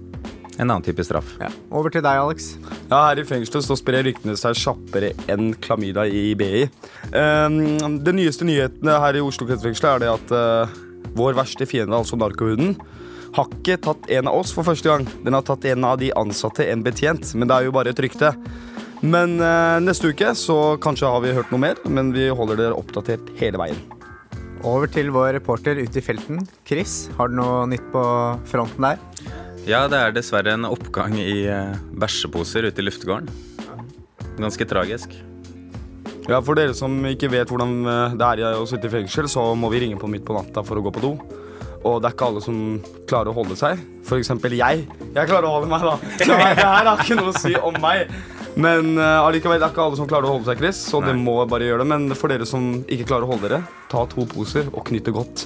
En 0.59 0.69
annen 0.69 0.83
type 0.85 1.03
straff. 1.03 1.33
Ja. 1.41 1.49
Over 1.73 1.91
til 1.93 2.03
deg, 2.05 2.19
Alex. 2.21 2.51
Ja, 2.91 3.07
Her 3.09 3.19
i 3.23 3.25
fengselet 3.27 3.65
så 3.65 3.77
sprer 3.79 4.05
ryktene 4.05 4.35
seg 4.37 4.57
kjappere 4.59 5.13
enn 5.33 5.55
klamydia 5.63 6.05
i 6.05 6.35
BI. 6.37 6.67
Um, 7.09 7.97
det 8.05 8.13
nyeste 8.15 8.45
nyhetene 8.47 8.99
her 9.01 9.17
i 9.17 9.23
Oslo 9.25 9.49
kretsfengsel 9.49 9.89
er 9.95 10.03
det 10.03 10.11
at 10.13 10.35
uh, 10.35 10.75
vår 11.17 11.39
verste 11.39 11.65
fiende, 11.69 11.97
altså 11.97 12.19
narkohuden, 12.21 12.77
har 13.33 13.49
ikke 13.49 13.79
tatt 13.81 14.09
en 14.13 14.29
av 14.29 14.37
oss 14.37 14.53
for 14.53 14.67
første 14.67 14.89
gang. 14.89 15.07
Den 15.25 15.37
har 15.37 15.45
tatt 15.45 15.65
en 15.71 15.87
av 15.87 15.97
de 16.01 16.11
ansatte, 16.17 16.67
en 16.69 16.83
betjent. 16.85 17.33
Men 17.37 17.49
det 17.49 17.57
er 17.57 17.67
jo 17.67 17.75
bare 17.75 17.93
et 17.93 18.03
rykte. 18.05 18.33
Men 19.03 19.35
eh, 19.43 19.79
neste 19.83 20.13
uke 20.13 20.29
så 20.37 20.77
kanskje 20.83 21.09
har 21.11 21.23
vi 21.25 21.33
hørt 21.35 21.49
noe 21.51 21.63
mer, 21.65 21.81
men 21.91 22.13
vi 22.15 22.29
holder 22.31 22.61
dere 22.61 22.77
oppdatert 22.77 23.33
hele 23.41 23.59
veien. 23.59 23.81
Over 24.63 24.87
til 24.87 25.09
vår 25.11 25.33
reporter 25.35 25.81
ute 25.81 25.99
i 25.99 26.05
felten. 26.05 26.45
Chris, 26.67 27.09
har 27.17 27.27
du 27.27 27.35
noe 27.41 27.65
nytt 27.67 27.83
på 27.91 28.03
fronten 28.47 28.87
der? 28.87 29.01
Ja, 29.67 29.85
det 29.91 29.99
er 29.99 30.15
dessverre 30.15 30.55
en 30.55 30.69
oppgang 30.69 31.17
i 31.19 31.43
eh, 31.51 31.75
bæsjeposer 31.99 32.69
ute 32.69 32.83
i 32.83 32.87
luftegården. 32.87 33.27
Ganske 34.39 34.67
tragisk. 34.69 35.11
Ja, 36.29 36.39
For 36.39 36.55
dere 36.55 36.71
som 36.75 36.95
ikke 37.09 37.31
vet 37.33 37.51
hvordan 37.51 37.81
eh, 37.83 38.15
det 38.19 38.29
er 38.39 38.59
å 38.61 38.67
sitte 38.69 38.87
i 38.87 38.93
fengsel, 38.93 39.27
så 39.31 39.49
må 39.59 39.67
vi 39.73 39.83
ringe 39.83 39.99
på 39.99 40.07
midt 40.11 40.23
på 40.27 40.37
natta 40.37 40.63
for 40.63 40.79
å 40.79 40.85
gå 40.85 40.93
på 40.95 41.03
do. 41.03 41.13
Og 41.83 41.99
det 41.99 42.09
er 42.09 42.15
ikke 42.15 42.29
alle 42.31 42.43
som 42.43 42.59
klarer 43.09 43.31
å 43.31 43.35
holde 43.35 43.57
seg. 43.59 43.81
For 44.07 44.19
eksempel 44.19 44.55
jeg. 44.55 44.85
Jeg 45.13 45.29
klarer 45.29 45.47
å 45.49 45.55
holde 45.57 45.71
meg, 45.71 45.83
da. 45.83 46.13
Det 46.19 46.37
her 46.39 46.87
har 46.87 47.03
ikke 47.03 47.17
noe 47.19 47.33
å 47.33 47.41
si 47.43 47.53
om 47.59 47.75
meg. 47.83 48.07
Men 48.53 48.93
uh, 48.99 49.25
allikevel, 49.25 49.59
det 49.59 49.67
er 49.67 49.73
ikke 49.73 49.85
alle 49.87 49.99
som 49.99 50.07
klarer 50.09 50.29
å 50.29 50.35
holde 50.37 50.47
seg, 50.47 50.61
Chris. 50.61 50.79
Så 50.91 51.01
det 51.03 51.15
må 51.19 51.39
bare 51.49 51.67
gjøre 51.67 51.83
det. 51.83 51.89
Men 51.91 52.17
for 52.17 52.31
dere 52.31 52.47
som 52.47 52.71
ikke 52.85 53.09
klarer 53.09 53.27
å 53.27 53.33
holde 53.33 53.49
dere, 53.49 53.61
ta 53.91 54.05
to 54.09 54.27
poser 54.29 54.69
og 54.71 54.85
knytt 54.89 55.09
det 55.09 55.15
godt. 55.15 55.45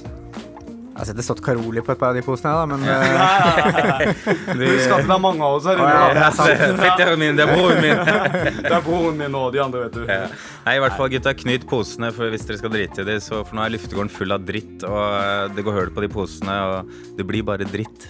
Har 0.98 1.06
sett 1.06 1.16
det 1.16 1.22
stått 1.22 1.40
Karoli 1.46 1.78
på 1.86 1.92
et 1.94 1.98
par 2.00 2.10
av 2.10 2.16
de 2.18 2.22
posene, 2.26 2.50
da, 2.50 2.66
men 2.66 2.82
eh, 2.82 4.08
Husk 4.58 4.94
at 4.96 5.04
det 5.06 5.14
er 5.14 5.20
mange 5.22 5.44
av 5.46 5.58
oss 5.60 5.68
her. 5.70 5.78
inne. 5.78 5.92
ja, 5.94 6.08
det 6.16 6.24
er 6.26 6.34
sant. 6.34 6.64
Fetteren 6.82 7.20
min, 7.22 7.38
det 7.38 7.44
er 7.46 7.52
broren 7.54 7.82
min. 7.84 8.02
Det 8.68 8.72
er 8.74 8.82
broren 8.84 9.18
min 9.20 9.36
og 9.38 9.52
de 9.54 9.60
andre, 9.62 9.84
vet 9.86 9.94
du. 9.94 10.02
Ja. 10.10 10.26
Nei, 10.66 10.74
i 10.76 10.82
hvert 10.82 10.96
fall 10.98 11.10
gutta, 11.12 11.32
knyt 11.38 11.66
posene 11.70 12.10
for 12.16 12.32
hvis 12.34 12.46
dere 12.48 12.58
skal 12.60 12.72
drite 12.74 13.04
i 13.04 13.08
dem. 13.12 13.20
Så 13.22 13.44
for 13.46 13.54
nå 13.58 13.64
er 13.68 13.74
luftegården 13.76 14.10
full 14.12 14.34
av 14.34 14.44
dritt, 14.48 14.82
og 14.88 14.98
eh, 15.20 15.44
det 15.56 15.64
går 15.66 15.78
hull 15.78 15.94
på 15.94 16.04
de 16.04 16.10
posene, 16.12 16.58
og 16.74 16.90
det 17.18 17.28
blir 17.30 17.46
bare 17.46 17.68
dritt. 17.68 18.08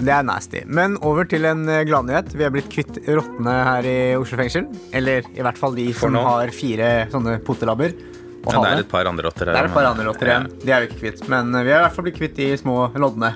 det 0.00 0.12
er 0.14 0.22
nasty. 0.28 0.62
Men 0.68 0.98
over 1.00 1.24
til 1.28 1.48
en 1.48 1.64
eh, 1.72 1.82
gladnyhet. 1.88 2.34
Vi 2.36 2.44
er 2.46 2.52
blitt 2.54 2.68
kvitt 2.72 3.00
rottene 3.08 3.56
her 3.72 3.88
i 3.88 3.98
Oslo 4.20 4.38
fengsel. 4.40 4.68
Eller 4.96 5.24
i 5.32 5.40
hvert 5.44 5.58
fall 5.60 5.76
de 5.78 5.88
For 5.96 6.08
som 6.12 6.18
nå. 6.20 6.24
har 6.28 6.52
fire 6.54 6.92
sånne 7.12 7.40
pottelabber. 7.48 7.96
På 8.44 8.52
Ja, 8.54 8.60
det 8.64 8.72
er 8.72 8.82
et 8.84 8.90
par 8.90 9.08
andre 9.10 9.28
rotter 9.28 9.50
her. 9.50 9.54
Det 9.54 9.62
er 9.62 9.70
et 9.70 9.76
par 9.76 9.88
andre 9.90 10.06
rotter 10.08 10.30
igjen. 10.30 10.50
De 10.62 10.74
er 10.74 10.84
vi 10.84 10.90
ikke 10.90 11.00
kvitt. 11.04 11.24
Men 11.32 11.54
eh, 11.54 11.64
vi 11.66 11.74
har 11.74 11.82
i 11.82 11.86
hvert 11.86 11.96
fall 11.96 12.06
blitt 12.08 12.20
kvitt 12.20 12.36
de 12.38 12.50
små 12.60 12.76
loddene. 12.96 13.34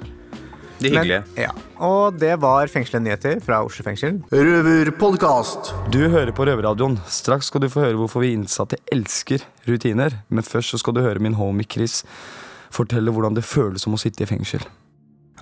De 0.80 0.90
hyggelige. 0.90 1.24
Men, 1.34 1.42
ja. 1.46 1.50
Og 1.86 2.16
det 2.20 2.32
var 2.42 2.70
fengslede 2.72 3.04
nyheter 3.06 3.42
fra 3.44 3.60
Oslo 3.66 3.84
fengsel. 3.86 4.20
Røverpodkast. 4.32 5.74
Du 5.94 6.00
hører 6.12 6.32
på 6.36 6.46
Røverradioen. 6.48 6.98
Straks 7.08 7.52
skal 7.52 7.64
du 7.64 7.70
få 7.72 7.84
høre 7.86 7.98
hvorfor 8.00 8.24
vi 8.24 8.34
innsatte 8.36 8.80
elsker 8.92 9.44
rutiner. 9.68 10.20
Men 10.28 10.46
først 10.46 10.74
så 10.74 10.82
skal 10.82 10.96
du 10.96 11.04
høre 11.04 11.22
min 11.22 11.38
homie 11.38 11.68
Chris 11.68 12.02
fortelle 12.74 13.12
hvordan 13.14 13.36
det 13.36 13.46
føles 13.46 13.84
som 13.84 13.94
å 13.94 14.00
sitte 14.00 14.24
i 14.24 14.30
fengsel. 14.30 14.64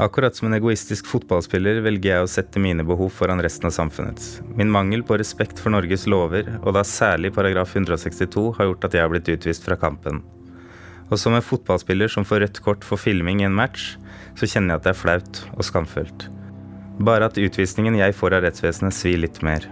Akkurat 0.01 0.37
som 0.37 0.49
en 0.49 0.57
egoistisk 0.57 1.05
fotballspiller 1.05 1.83
velger 1.85 2.15
jeg 2.15 2.25
å 2.25 2.29
sette 2.31 2.61
mine 2.65 2.85
behov 2.89 3.11
foran 3.13 3.43
resten 3.45 3.69
av 3.69 3.75
samfunnets. 3.77 4.39
Min 4.57 4.71
mangel 4.73 5.03
på 5.05 5.19
respekt 5.21 5.59
for 5.61 5.75
Norges 5.75 6.07
lover, 6.09 6.47
og 6.63 6.73
da 6.73 6.81
særlig 6.81 7.35
paragraf 7.37 7.75
162, 7.77 8.47
har 8.57 8.71
gjort 8.71 8.87
at 8.89 8.97
jeg 8.97 9.05
har 9.05 9.11
blitt 9.13 9.29
utvist 9.29 9.67
fra 9.67 9.77
kampen. 9.77 10.23
Og 11.11 11.21
som 11.21 11.37
en 11.37 11.45
fotballspiller 11.45 12.09
som 12.09 12.25
får 12.25 12.41
rødt 12.41 12.61
kort 12.65 12.87
for 12.89 12.97
filming 12.97 13.43
i 13.43 13.47
en 13.51 13.59
match, 13.59 13.99
så 14.33 14.49
kjenner 14.49 14.73
jeg 14.73 14.81
at 14.81 14.87
det 14.87 14.95
er 14.95 15.01
flaut 15.03 15.43
og 15.53 15.69
skamfullt. 15.69 16.25
Bare 17.05 17.29
at 17.29 17.37
utvisningen 17.37 18.01
jeg 18.01 18.17
får 18.17 18.39
av 18.39 18.47
rettsvesenet 18.47 18.97
svir 18.97 19.21
litt 19.21 19.43
mer. 19.45 19.69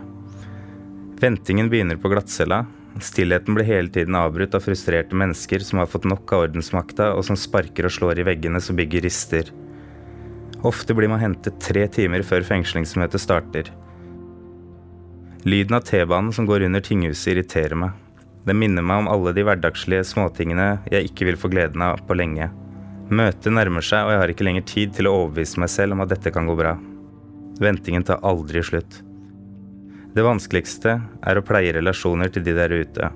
Ventingen 1.20 1.72
begynner 1.72 1.96
på 1.96 2.12
glattcella. 2.12 2.66
Stillheten 3.00 3.56
blir 3.56 3.64
hele 3.64 3.88
tiden 3.88 4.20
avbrutt 4.20 4.52
av 4.52 4.68
frustrerte 4.68 5.16
mennesker 5.16 5.64
som 5.64 5.80
har 5.80 5.88
fått 5.88 6.04
nok 6.04 6.36
av 6.36 6.44
ordensmakta, 6.50 7.14
og 7.16 7.24
som 7.24 7.40
sparker 7.40 7.88
og 7.88 7.96
slår 7.96 8.20
i 8.20 8.28
veggene 8.28 8.60
så 8.60 8.76
bygget 8.76 9.08
rister. 9.08 9.52
Ofte 10.62 10.94
blir 10.94 11.08
man 11.08 11.22
hentet 11.22 11.60
tre 11.62 11.86
timer 11.88 12.24
før 12.26 12.44
fengslingsmøtet 12.44 13.22
starter. 13.22 13.70
Lyden 15.48 15.78
av 15.78 15.86
T-banen 15.88 16.34
som 16.36 16.44
går 16.44 16.66
under 16.66 16.82
tinghuset, 16.84 17.30
irriterer 17.32 17.78
meg. 17.80 17.94
Det 18.44 18.56
minner 18.56 18.84
meg 18.84 19.02
om 19.02 19.08
alle 19.08 19.32
de 19.36 19.44
hverdagslige 19.44 20.04
småtingene 20.10 20.68
jeg 20.92 21.08
ikke 21.08 21.30
vil 21.30 21.38
få 21.40 21.48
gleden 21.52 21.80
av 21.84 22.02
på 22.04 22.16
lenge. 22.16 22.50
Møtet 23.10 23.52
nærmer 23.56 23.84
seg, 23.84 24.04
og 24.04 24.12
jeg 24.12 24.20
har 24.20 24.32
ikke 24.34 24.46
lenger 24.46 24.66
tid 24.68 24.92
til 24.96 25.08
å 25.08 25.14
overbevise 25.22 25.60
meg 25.60 25.72
selv 25.72 25.96
om 25.96 26.04
at 26.04 26.12
dette 26.12 26.32
kan 26.34 26.48
gå 26.48 26.56
bra. 26.58 26.74
Ventingen 27.60 28.04
tar 28.04 28.20
aldri 28.24 28.62
slutt. 28.64 29.00
Det 30.12 30.26
vanskeligste 30.26 30.98
er 31.00 31.38
å 31.38 31.44
pleie 31.46 31.72
relasjoner 31.76 32.30
til 32.32 32.44
de 32.44 32.54
der 32.56 32.72
ute. 32.74 33.10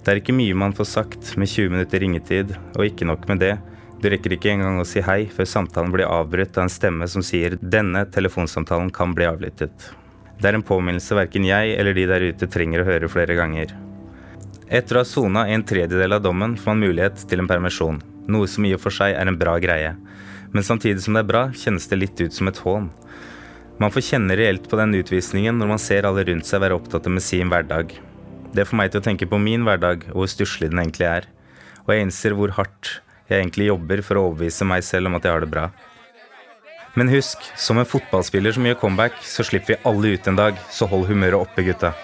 Det 0.00 0.12
er 0.12 0.20
ikke 0.22 0.36
mye 0.36 0.56
man 0.56 0.74
får 0.76 0.88
sagt 0.88 1.34
med 1.40 1.50
20 1.50 1.74
minutter 1.74 2.02
ringetid, 2.02 2.54
og 2.76 2.86
ikke 2.86 3.08
nok 3.10 3.26
med 3.28 3.42
det, 3.42 3.54
du 4.00 4.08
rekker 4.08 4.32
ikke 4.36 4.52
engang 4.54 4.80
å 4.80 4.86
si 4.88 5.02
hei 5.04 5.26
før 5.28 5.48
samtalen 5.48 5.92
blir 5.92 6.08
avbrutt 6.08 6.56
av 6.56 6.66
en 6.66 6.72
stemme 6.72 7.08
som 7.08 7.22
sier 7.22 7.56
'denne 7.60 8.06
telefonsamtalen 8.10 8.90
kan 8.90 9.14
bli 9.14 9.26
avlyttet'. 9.28 9.92
Det 10.40 10.48
er 10.48 10.54
en 10.56 10.64
påminnelse 10.64 11.14
verken 11.14 11.44
jeg 11.44 11.76
eller 11.78 11.92
de 11.94 12.06
der 12.06 12.20
ute 12.32 12.46
trenger 12.48 12.80
å 12.80 12.88
høre 12.88 13.08
flere 13.12 13.36
ganger. 13.36 13.76
Etter 14.70 14.96
å 14.96 15.02
ha 15.02 15.04
sona 15.04 15.48
en 15.48 15.62
tredjedel 15.62 16.12
av 16.12 16.22
dommen 16.22 16.56
får 16.56 16.72
man 16.72 16.80
mulighet 16.80 17.28
til 17.28 17.40
en 17.42 17.48
permisjon, 17.50 18.00
noe 18.26 18.46
som 18.46 18.64
i 18.64 18.72
og 18.72 18.80
for 18.80 18.90
seg 18.90 19.12
er 19.18 19.28
en 19.28 19.36
bra 19.36 19.58
greie. 19.58 19.96
Men 20.52 20.62
samtidig 20.62 21.02
som 21.02 21.14
det 21.14 21.24
er 21.24 21.30
bra, 21.32 21.42
kjennes 21.52 21.88
det 21.90 21.98
litt 21.98 22.20
ut 22.20 22.32
som 22.32 22.48
et 22.48 22.62
hån. 22.64 22.88
Man 23.80 23.90
får 23.90 24.06
kjenne 24.12 24.36
reelt 24.36 24.68
på 24.70 24.76
den 24.80 24.94
utvisningen 24.94 25.58
når 25.58 25.68
man 25.74 25.82
ser 25.82 26.08
alle 26.08 26.24
rundt 26.24 26.48
seg 26.48 26.62
være 26.62 26.78
opptatt 26.78 27.06
med 27.12 27.22
sin 27.22 27.52
hverdag. 27.52 27.92
Det 28.54 28.64
får 28.66 28.80
meg 28.80 28.90
til 28.90 29.02
å 29.02 29.04
tenke 29.04 29.28
på 29.28 29.38
min 29.38 29.64
hverdag 29.66 30.08
og 30.10 30.22
hvor 30.22 30.32
stusslig 30.32 30.70
den 30.72 30.80
egentlig 30.82 31.06
er. 31.10 31.28
Og 31.84 31.94
jeg 31.94 32.06
innser 32.06 32.34
hvor 32.38 32.56
hardt 32.56 33.00
jeg 33.30 33.44
egentlig 33.44 33.70
jobber 33.70 34.02
for 34.06 34.18
å 34.18 34.26
overbevise 34.28 34.66
meg 34.68 34.84
selv 34.86 35.10
om 35.10 35.18
at 35.18 35.26
jeg 35.26 35.34
har 35.34 35.44
det 35.44 35.52
bra. 35.52 35.68
Men 36.98 37.10
husk, 37.12 37.44
som 37.56 37.78
en 37.78 37.86
fotballspiller 37.86 38.56
som 38.56 38.66
gjør 38.66 38.80
comeback, 38.80 39.20
så 39.22 39.46
slipper 39.46 39.76
vi 39.76 39.82
alle 39.86 40.16
ut 40.16 40.26
en 40.26 40.38
dag, 40.40 40.58
så 40.70 40.88
hold 40.90 41.06
humøret 41.10 41.38
oppe, 41.38 41.62
gutta. 41.66 41.94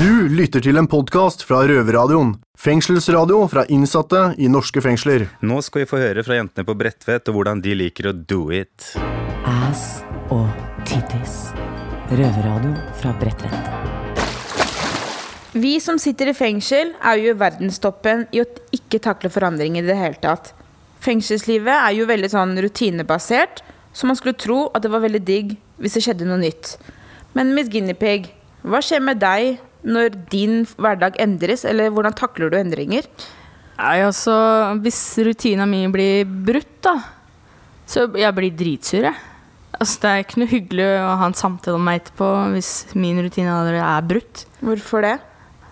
Du 0.00 0.28
lytter 0.32 0.62
til 0.64 0.78
en 0.80 0.86
podkast 0.88 1.42
fra 1.44 1.64
Røverradioen. 1.68 2.36
Fengselsradio 2.60 3.42
fra 3.52 3.66
innsatte 3.72 4.22
i 4.38 4.48
norske 4.48 4.80
fengsler. 4.84 5.26
Nå 5.44 5.60
skal 5.66 5.84
vi 5.84 5.90
få 5.90 6.00
høre 6.00 6.24
fra 6.24 6.38
jentene 6.38 6.64
på 6.68 6.76
Bredtvet 6.78 7.28
og 7.28 7.36
hvordan 7.36 7.60
de 7.64 7.76
liker 7.76 8.08
å 8.08 8.16
do 8.16 8.46
it. 8.54 8.94
Ass 9.44 10.04
og 10.32 10.48
tittis. 10.88 11.50
Røverradio 12.12 12.76
fra 13.02 13.16
Bredtvet. 13.20 13.99
Vi 15.50 15.80
som 15.82 15.96
sitter 15.98 16.30
i 16.30 16.34
fengsel, 16.36 16.92
er 17.02 17.18
jo 17.18 17.32
i 17.32 17.38
verdenstoppen 17.38 18.28
i 18.30 18.38
å 18.42 18.46
ikke 18.76 19.00
takle 19.02 19.32
forandring 19.34 19.80
i 19.80 19.82
det 19.82 19.96
hele 19.98 20.18
tatt. 20.22 20.52
Fengselslivet 21.02 21.72
er 21.74 21.94
jo 21.96 22.06
veldig 22.06 22.28
sånn 22.30 22.52
rutinebasert, 22.62 23.64
så 23.90 24.06
man 24.06 24.18
skulle 24.18 24.38
tro 24.38 24.68
at 24.70 24.84
det 24.84 24.92
var 24.92 25.02
veldig 25.02 25.22
digg 25.26 25.56
hvis 25.82 25.96
det 25.96 26.04
skjedde 26.04 26.28
noe 26.28 26.38
nytt. 26.38 26.76
Men 27.34 27.50
Miss 27.56 27.70
Guinepeig, 27.72 28.28
hva 28.62 28.78
skjer 28.84 29.02
med 29.02 29.18
deg 29.18 29.58
når 29.82 30.14
din 30.30 30.60
hverdag 30.78 31.18
endres, 31.18 31.64
eller 31.66 31.90
hvordan 31.90 32.14
takler 32.14 32.52
du 32.52 32.58
endringer? 32.60 33.08
Nei, 33.80 33.96
altså, 34.04 34.34
hvis 34.84 35.00
rutina 35.24 35.66
mi 35.66 35.82
blir 35.90 36.28
brutt, 36.28 36.76
da, 36.84 36.94
så 37.90 38.04
jeg 38.14 38.36
blir 38.36 38.54
dritsur, 38.54 39.08
jeg. 39.08 39.26
Altså, 39.80 39.96
det 40.02 40.10
er 40.12 40.22
ikke 40.22 40.42
noe 40.42 40.50
hyggelig 40.52 40.86
å 41.00 41.16
ha 41.22 41.26
en 41.26 41.34
samtale 41.38 41.80
med 41.80 41.88
meg 41.88 42.02
etterpå 42.02 42.30
hvis 42.52 42.70
min 42.94 43.18
rutine 43.24 43.50
allerede 43.50 43.88
er 43.88 44.06
brutt. 44.12 44.44
Hvorfor 44.60 45.06
det? 45.06 45.16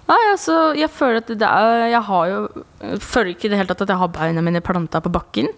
Nei, 0.09 0.21
altså, 0.33 0.59
jeg 0.79 0.89
føler 0.89 1.21
at 1.21 1.31
det 1.37 1.49
er 1.49 1.87
Jeg 1.93 2.05
har 2.07 2.29
jo 2.31 2.37
jeg 2.81 3.01
føler 3.05 3.33
ikke 3.35 3.49
i 3.49 3.51
det 3.53 3.59
hele 3.61 3.69
tatt 3.69 3.83
at 3.85 3.91
jeg 3.93 4.01
har 4.01 4.13
beina 4.15 4.45
mine 4.45 4.63
planta 4.65 5.03
på 5.05 5.13
bakken. 5.13 5.51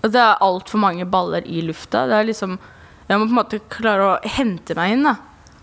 At 0.00 0.14
det 0.14 0.20
er 0.22 0.44
altfor 0.44 0.80
mange 0.80 1.04
baller 1.10 1.44
i 1.44 1.60
lufta. 1.66 2.06
Det 2.08 2.16
er 2.16 2.30
liksom 2.30 2.54
Jeg 3.10 3.18
må 3.18 3.26
på 3.26 3.34
en 3.34 3.40
måte 3.40 3.60
klare 3.72 4.06
å 4.06 4.30
hente 4.38 4.76
meg 4.78 4.94
inn, 4.94 5.08
da 5.08 5.16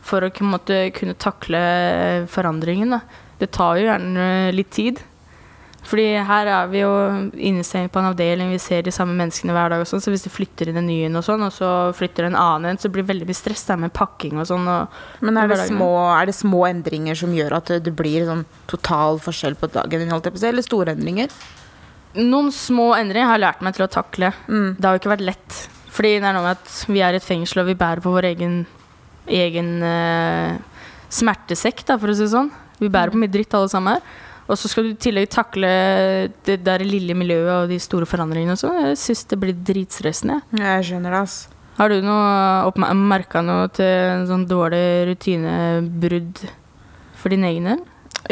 for 0.08 0.24
å 0.24 0.32
måte, 0.48 0.88
kunne 0.96 1.18
takle 1.20 1.62
forandringen. 2.32 2.96
Da. 2.96 3.02
Det 3.42 3.52
tar 3.56 3.78
jo 3.80 3.88
gjerne 3.90 4.28
litt 4.56 4.72
tid. 4.76 5.02
Fordi 5.88 6.06
her 6.28 6.50
er 6.52 6.68
vi 6.68 6.82
jo 6.82 6.92
innestengt 7.32 7.94
på 7.94 8.02
en 8.02 8.10
avdeling, 8.10 8.50
vi 8.52 8.60
ser 8.60 8.84
de 8.84 8.92
samme 8.92 9.16
menneskene 9.16 9.54
hver 9.56 9.72
dag. 9.72 9.84
og 9.84 9.88
sånn, 9.88 10.02
Så 10.04 10.12
hvis 10.12 10.26
det 10.26 10.34
flytter 10.34 10.68
inn 10.68 10.80
en 10.82 10.88
ny 10.88 10.98
og 11.08 11.24
sånn, 11.24 11.46
og 11.46 11.54
så 11.56 11.70
flytter 11.96 12.28
en 12.28 12.36
annen 12.36 12.72
en, 12.72 12.78
så 12.78 12.92
blir 12.92 13.06
det 13.06 13.14
veldig 13.14 13.28
mye 13.30 13.40
stress 13.40 13.64
der 13.70 13.80
med 13.80 13.94
pakking 13.96 14.36
og 14.36 14.50
sånn. 14.50 14.68
Og, 14.68 14.98
Men 15.22 15.38
er 15.38 15.48
det, 15.48 15.62
små, 15.70 15.92
er 16.12 16.28
det, 16.28 16.36
små, 16.36 16.66
endringer 16.68 17.16
som 17.16 17.32
gjør 17.32 17.56
at 17.62 17.72
det 17.86 17.96
blir 17.96 18.28
sånn 18.28 18.44
total 18.68 19.22
forskjell 19.24 19.56
på 19.56 19.72
dagen 19.72 20.04
din, 20.04 20.12
eller 20.12 20.66
store 20.66 20.92
endringer? 20.92 21.32
Noen 22.18 22.52
små 22.52 22.92
endringer 22.98 23.32
har 23.32 23.38
jeg 23.38 23.46
lært 23.46 23.64
meg 23.64 23.76
til 23.78 23.88
å 23.88 23.92
takle. 23.92 24.34
Mm. 24.48 24.76
Det 24.76 24.84
har 24.84 24.96
jo 24.98 25.04
ikke 25.04 25.16
vært 25.16 25.30
lett. 25.30 25.62
Fordi 25.88 26.18
det 26.20 26.28
er 26.28 26.36
noe 26.36 26.44
med 26.44 26.58
at 26.58 26.86
vi 26.92 27.00
er 27.00 27.16
i 27.16 27.22
et 27.22 27.24
fengsel, 27.24 27.64
og 27.64 27.72
vi 27.72 27.80
bærer 27.80 28.04
på 28.04 28.12
vår 28.12 28.34
egen 28.36 28.66
egen 29.28 29.84
uh, 29.84 30.56
smertesekk, 31.12 31.84
da, 31.88 31.98
for 32.00 32.12
å 32.12 32.16
si 32.16 32.26
det 32.26 32.34
sånn. 32.34 32.50
Vi 32.80 32.90
bærer 32.92 33.14
på 33.14 33.20
mye 33.20 33.32
dritt, 33.32 33.54
alle 33.58 33.72
sammen 33.72 33.98
her. 33.98 34.26
Og 34.48 34.56
så 34.56 34.70
skal 34.72 34.88
du 34.88 34.94
i 34.94 35.02
tillegg 35.08 35.28
takle 35.34 35.70
det 36.48 36.62
der 36.64 36.84
lille 36.88 37.16
miljøet 37.18 37.52
og 37.54 37.72
de 37.72 37.80
store 37.84 38.08
forandringene 38.08 38.56
og 38.56 38.62
sånn. 38.62 38.80
Jeg 38.90 39.00
syns 39.02 39.26
det 39.28 39.40
blir 39.42 39.58
dritstressende. 39.70 40.40
Jeg 40.56 40.88
skjønner 40.88 41.16
det, 41.18 41.24
ass. 41.28 41.38
Har 41.78 41.94
du 41.94 42.02
noe 42.02 42.96
merka 42.98 43.44
noe 43.46 43.68
til 43.76 43.86
en 43.86 44.26
sånn 44.30 44.48
dårlig 44.50 45.12
rutinebrudd 45.12 46.46
for 47.20 47.36
din 47.36 47.46
egen 47.46 47.70
del? 47.74 47.84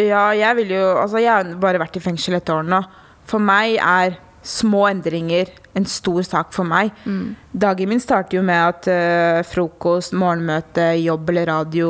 Ja, 0.02 0.32
jeg 0.36 0.58
vil 0.58 0.74
jo 0.76 0.86
Altså, 0.98 1.22
jeg 1.22 1.32
har 1.32 1.52
bare 1.62 1.80
vært 1.80 2.00
i 2.00 2.04
fengsel 2.04 2.40
et 2.40 2.50
år 2.52 2.66
nå. 2.66 2.82
For 3.28 3.44
meg 3.44 3.78
er 3.78 4.18
små 4.46 4.86
endringer 4.90 5.50
en 5.76 5.88
stor 5.90 6.22
sak 6.26 6.54
for 6.56 6.68
meg. 6.68 6.94
Mm. 7.06 7.36
Dagen 7.66 7.90
min 7.92 8.02
starter 8.02 8.40
jo 8.40 8.44
med 8.46 8.62
at 8.62 8.90
uh, 8.90 9.40
frokost, 9.48 10.14
morgenmøte, 10.18 10.94
jobb 11.02 11.32
eller 11.34 11.50
radio, 11.50 11.90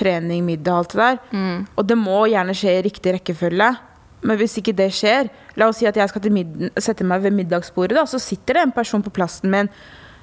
trening, 0.00 0.42
middag, 0.46 0.80
alt 0.80 0.96
det 0.96 1.00
der. 1.04 1.22
Mm. 1.36 1.62
Og 1.76 1.86
det 1.86 1.98
må 2.00 2.18
gjerne 2.32 2.56
skje 2.56 2.78
i 2.78 2.82
riktig 2.88 3.16
rekkefølge. 3.18 3.70
Men 4.20 4.36
hvis 4.36 4.58
ikke 4.60 4.76
det 4.76 4.90
skjer 4.92 5.30
La 5.56 5.70
oss 5.70 5.78
si 5.80 5.86
at 5.88 5.96
jeg 5.96 6.10
skal 6.10 6.24
sette 6.80 7.06
meg 7.08 7.22
ved 7.24 7.34
middagsbordet, 7.36 7.96
da, 7.96 8.04
så 8.08 8.20
sitter 8.20 8.58
det 8.58 8.66
en 8.66 8.76
person 8.76 9.02
på 9.04 9.12
plassen 9.12 9.52
min 9.52 9.68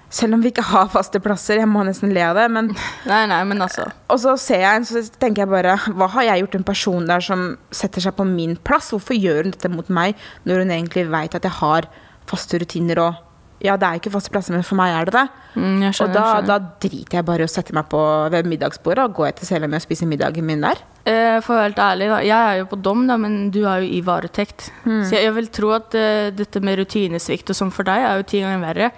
selv 0.09 0.37
om 0.37 0.43
vi 0.43 0.51
ikke 0.53 0.65
har 0.69 0.87
faste 0.91 1.19
plasser. 1.23 1.59
Jeg 1.59 1.69
må 1.69 1.83
nesten 1.83 2.13
le 2.15 2.23
av 2.23 2.37
det. 2.39 2.47
Men, 2.53 2.71
nei, 3.11 3.23
nei, 3.29 3.41
men 3.49 3.61
altså. 3.65 3.89
Og 4.13 4.21
så 4.23 4.37
ser 4.39 4.63
jeg 4.63 4.81
en, 4.81 4.87
så 4.87 5.03
tenker 5.19 5.43
jeg 5.43 5.51
bare 5.51 5.77
Hva 5.99 6.09
har 6.15 6.29
jeg 6.29 6.45
gjort 6.45 6.59
en 6.59 6.67
person 6.71 7.09
der 7.09 7.23
som 7.23 7.47
setter 7.75 8.03
seg 8.03 8.15
på 8.17 8.27
min 8.27 8.57
plass? 8.67 8.93
Hvorfor 8.95 9.17
gjør 9.17 9.43
hun 9.43 9.55
dette 9.55 9.71
mot 9.73 9.91
meg 9.91 10.17
når 10.47 10.63
hun 10.63 10.75
egentlig 10.79 11.07
vet 11.11 11.37
at 11.37 11.47
jeg 11.47 11.59
har 11.59 11.89
faste 12.27 12.59
rutiner 12.59 13.03
og 13.03 13.23
ja, 13.63 13.73
det 13.79 13.87
er 13.87 13.99
ikke 13.99 14.11
faste 14.13 14.29
plasser, 14.33 14.53
men 14.53 14.65
for 14.65 14.77
meg 14.77 14.93
er 14.93 15.07
det 15.09 15.15
det. 15.15 15.23
Mm, 15.57 15.79
skjønner, 15.89 16.13
og 16.13 16.45
da, 16.45 16.57
da, 16.59 16.75
driter 16.83 17.17
jeg 17.17 17.25
bare 17.25 17.41
i 17.41 17.47
å 17.47 17.49
sette 17.49 17.73
meg 17.73 17.87
på 17.89 18.01
ved 18.33 18.49
middagsbordet 18.51 19.07
og 19.07 19.15
gå 19.17 19.25
etter 19.25 19.49
selv 19.49 19.65
om 19.65 19.73
jeg 19.73 19.81
og 19.81 19.85
spiser 19.87 20.09
middagen 20.11 20.45
min 20.45 20.61
der. 20.61 20.83
Eh, 21.07 21.39
for 21.41 21.55
å 21.55 21.57
være 21.57 21.71
helt 21.71 21.81
ærlig, 21.87 22.09
da. 22.11 22.19
Jeg 22.27 22.37
er 22.37 22.61
jo 22.61 22.69
på 22.69 22.79
dom, 22.85 23.05
da, 23.09 23.17
men 23.21 23.37
du 23.53 23.63
er 23.63 23.81
jo 23.81 23.89
i 23.97 24.03
varetekt. 24.05 24.69
Mm. 24.85 25.01
Så 25.07 25.17
jeg, 25.17 25.25
jeg, 25.25 25.35
vil 25.39 25.51
tro 25.57 25.73
at 25.77 25.97
uh, 25.97 26.27
dette 26.35 26.61
med 26.61 26.77
rutinesvikt 26.83 27.53
og 27.53 27.57
sånn 27.57 27.73
for 27.73 27.87
deg 27.87 28.05
er 28.05 28.21
jo 28.21 28.27
ti 28.29 28.43
ganger 28.43 28.65
verre. 28.67 28.91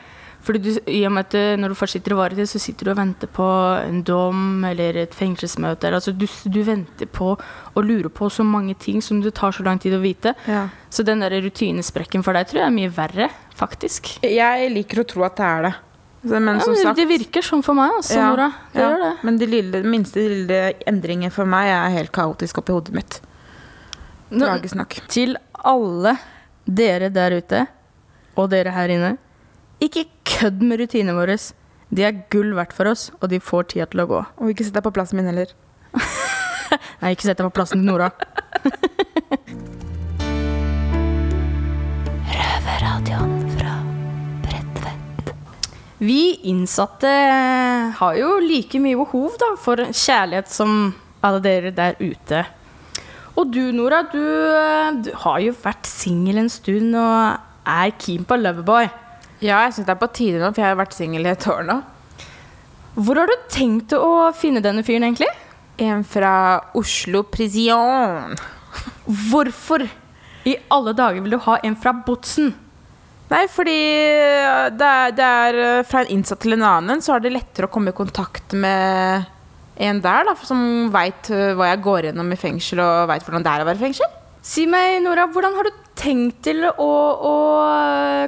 Fordi 0.45 0.59
du, 0.63 0.69
i 0.87 1.01
og 1.07 1.11
med 1.13 1.27
at 1.27 1.35
eh, 1.35 1.57
Når 1.59 1.73
du 1.73 1.77
først 1.77 1.97
sitter 1.97 2.15
i 2.15 2.17
varetekt, 2.19 2.51
så 2.53 2.61
sitter 2.61 2.87
du 2.87 2.93
og 2.93 2.99
venter 2.99 3.29
på 3.31 3.47
en 3.83 4.01
dom 4.07 4.63
eller 4.65 5.01
et 5.03 5.15
fengselsmøte. 5.15 5.91
Altså 5.91 6.13
du, 6.15 6.25
du, 6.25 6.61
venter 6.65 7.09
på 7.11 7.33
og 7.35 7.83
lurer 7.83 8.09
på 8.09 8.29
så 8.31 8.45
mange 8.47 8.75
ting 8.79 9.03
som 9.03 9.21
det 9.23 9.35
tar 9.37 9.55
så 9.55 9.65
lang 9.67 9.81
tid 9.81 9.97
å 9.97 10.01
vite. 10.03 10.33
Ja. 10.47 10.67
Så 10.89 11.03
den 11.07 11.25
der 11.25 11.35
rutinesprekken 11.43 12.23
for 12.25 12.37
deg 12.37 12.49
tror 12.49 12.63
jeg 12.63 12.69
er 12.69 12.75
mye 12.75 12.95
verre, 12.95 13.29
faktisk. 13.59 14.15
Jeg 14.25 14.73
liker 14.73 15.03
å 15.03 15.07
tro 15.11 15.27
at 15.27 15.37
det 15.37 15.47
er 15.49 15.67
det. 15.67 15.75
Men, 16.29 16.49
ja, 16.59 16.73
sagt, 16.75 16.97
det 16.99 17.05
virker 17.07 17.45
sånn 17.45 17.61
for 17.63 17.77
meg, 17.77 17.93
altså, 17.95 18.17
ja, 18.17 18.25
Nora. 18.27 18.49
Det 18.73 18.83
gjør 18.83 18.97
det. 19.05 19.11
Men 19.23 19.37
de 19.39 19.47
lille, 19.47 19.83
minste 19.87 20.25
lille 20.25 20.57
endringer 20.89 21.31
for 21.31 21.47
meg 21.47 21.71
er 21.71 21.95
helt 21.95 22.11
kaotisk 22.15 22.59
oppi 22.59 22.75
hodet 22.75 22.95
mitt. 22.97 23.21
Tragisk 24.33 24.75
nok. 24.75 24.99
Til 25.09 25.37
alle 25.63 26.17
dere 26.67 27.07
der 27.13 27.39
ute, 27.39 27.63
og 28.35 28.51
dere 28.51 28.75
her 28.75 28.91
inne 28.91 29.15
ikke 29.83 30.05
kødd 30.39 30.61
med 30.63 30.79
rutinene 30.79 31.15
våre. 31.17 31.35
De 31.89 32.05
er 32.05 32.21
gull 32.31 32.53
verdt 32.55 32.75
for 32.77 32.85
oss, 32.91 33.09
og 33.19 33.31
de 33.31 33.39
får 33.43 33.63
tida 33.73 33.85
til 33.89 34.03
å 34.03 34.09
gå. 34.09 34.19
Og 34.39 34.51
ikke 34.53 34.65
sett 34.67 34.77
deg 34.77 34.85
på 34.85 34.95
plassen 34.95 35.17
min 35.19 35.29
heller. 35.29 35.49
Nei, 37.01 37.11
ikke 37.15 37.25
sett 37.27 37.39
deg 37.39 37.47
på 37.49 37.55
plassen 37.57 37.81
til 37.81 37.87
Nora. 37.89 38.09
Røverradioen 42.29 43.35
fra 43.57 43.73
Bredtvet. 44.45 45.33
Vi 45.99 46.21
innsatte 46.51 47.11
har 47.99 48.13
jo 48.21 48.29
like 48.43 48.79
mye 48.83 48.99
behov 49.01 49.35
da, 49.41 49.49
for 49.59 49.75
kjærlighet 49.89 50.47
som 50.53 50.93
alle 51.25 51.41
dere 51.43 51.73
der 51.75 51.99
ute. 51.99 52.45
Og 53.39 53.51
du, 53.51 53.71
Nora, 53.75 54.05
du, 54.11 54.23
du 55.03 55.11
har 55.25 55.37
jo 55.43 55.51
vært 55.63 55.87
singel 55.89 56.37
en 56.43 56.51
stund 56.51 56.95
og 56.95 57.39
er 57.69 57.91
keen 57.99 58.23
på 58.27 58.37
Loverboy. 58.39 58.87
Ja, 59.39 59.61
jeg 59.63 59.77
syns 59.77 59.87
det 59.87 59.93
er 59.93 60.01
på 60.01 60.09
tide 60.11 60.39
nå, 60.41 60.51
for 60.51 60.63
jeg 60.63 60.73
har 60.73 60.79
vært 60.79 60.95
singel 60.97 61.27
i 61.27 61.31
et 61.31 61.45
år 61.47 61.63
nå. 61.67 61.77
Hvor 62.99 63.21
har 63.21 63.29
du 63.29 63.35
tenkt 63.51 63.93
å 63.95 64.31
finne 64.35 64.59
denne 64.63 64.83
fyren, 64.83 65.05
egentlig? 65.07 65.29
En 65.79 66.03
fra 66.03 66.33
Oslo 66.75 67.23
Prison. 67.31 68.35
Hvorfor 69.29 69.85
i 70.49 70.57
alle 70.73 70.95
dager 70.97 71.23
vil 71.23 71.37
du 71.37 71.39
ha 71.45 71.55
en 71.63 71.77
fra 71.79 71.93
Botsen? 72.03 72.51
Nei, 73.29 73.45
fordi 73.53 73.77
det 74.75 74.89
er, 74.89 75.11
det 75.15 75.25
er 75.25 75.59
eh, 75.63 75.81
fra 75.87 76.01
en 76.01 76.15
innsatt 76.15 76.41
til 76.43 76.57
en 76.57 76.65
annen, 76.65 77.03
så 77.05 77.15
er 77.15 77.23
det 77.23 77.31
lettere 77.35 77.69
å 77.69 77.71
komme 77.71 77.93
i 77.93 77.95
kontakt 77.95 78.55
med 78.57 79.29
en 79.79 80.01
der, 80.03 80.25
da, 80.27 80.33
som 80.43 80.89
veit 80.91 81.29
hva 81.29 81.69
jeg 81.69 81.83
går 81.85 82.09
gjennom 82.09 82.33
i 82.33 82.39
fengsel, 82.41 82.81
og 82.83 83.05
veit 83.13 83.23
hvordan 83.23 83.45
det 83.45 83.53
er 83.53 83.63
å 83.63 83.69
være 83.69 83.79
i 83.79 83.85
fengsel. 83.85 84.17
Si 84.43 84.65
meg, 84.67 84.97
Nora, 85.05 85.29
hvordan 85.31 85.55
har 85.55 85.69
du 85.69 85.78
tenkt 85.99 86.43
til 86.47 86.63
å, 86.69 86.89
å 87.29 87.35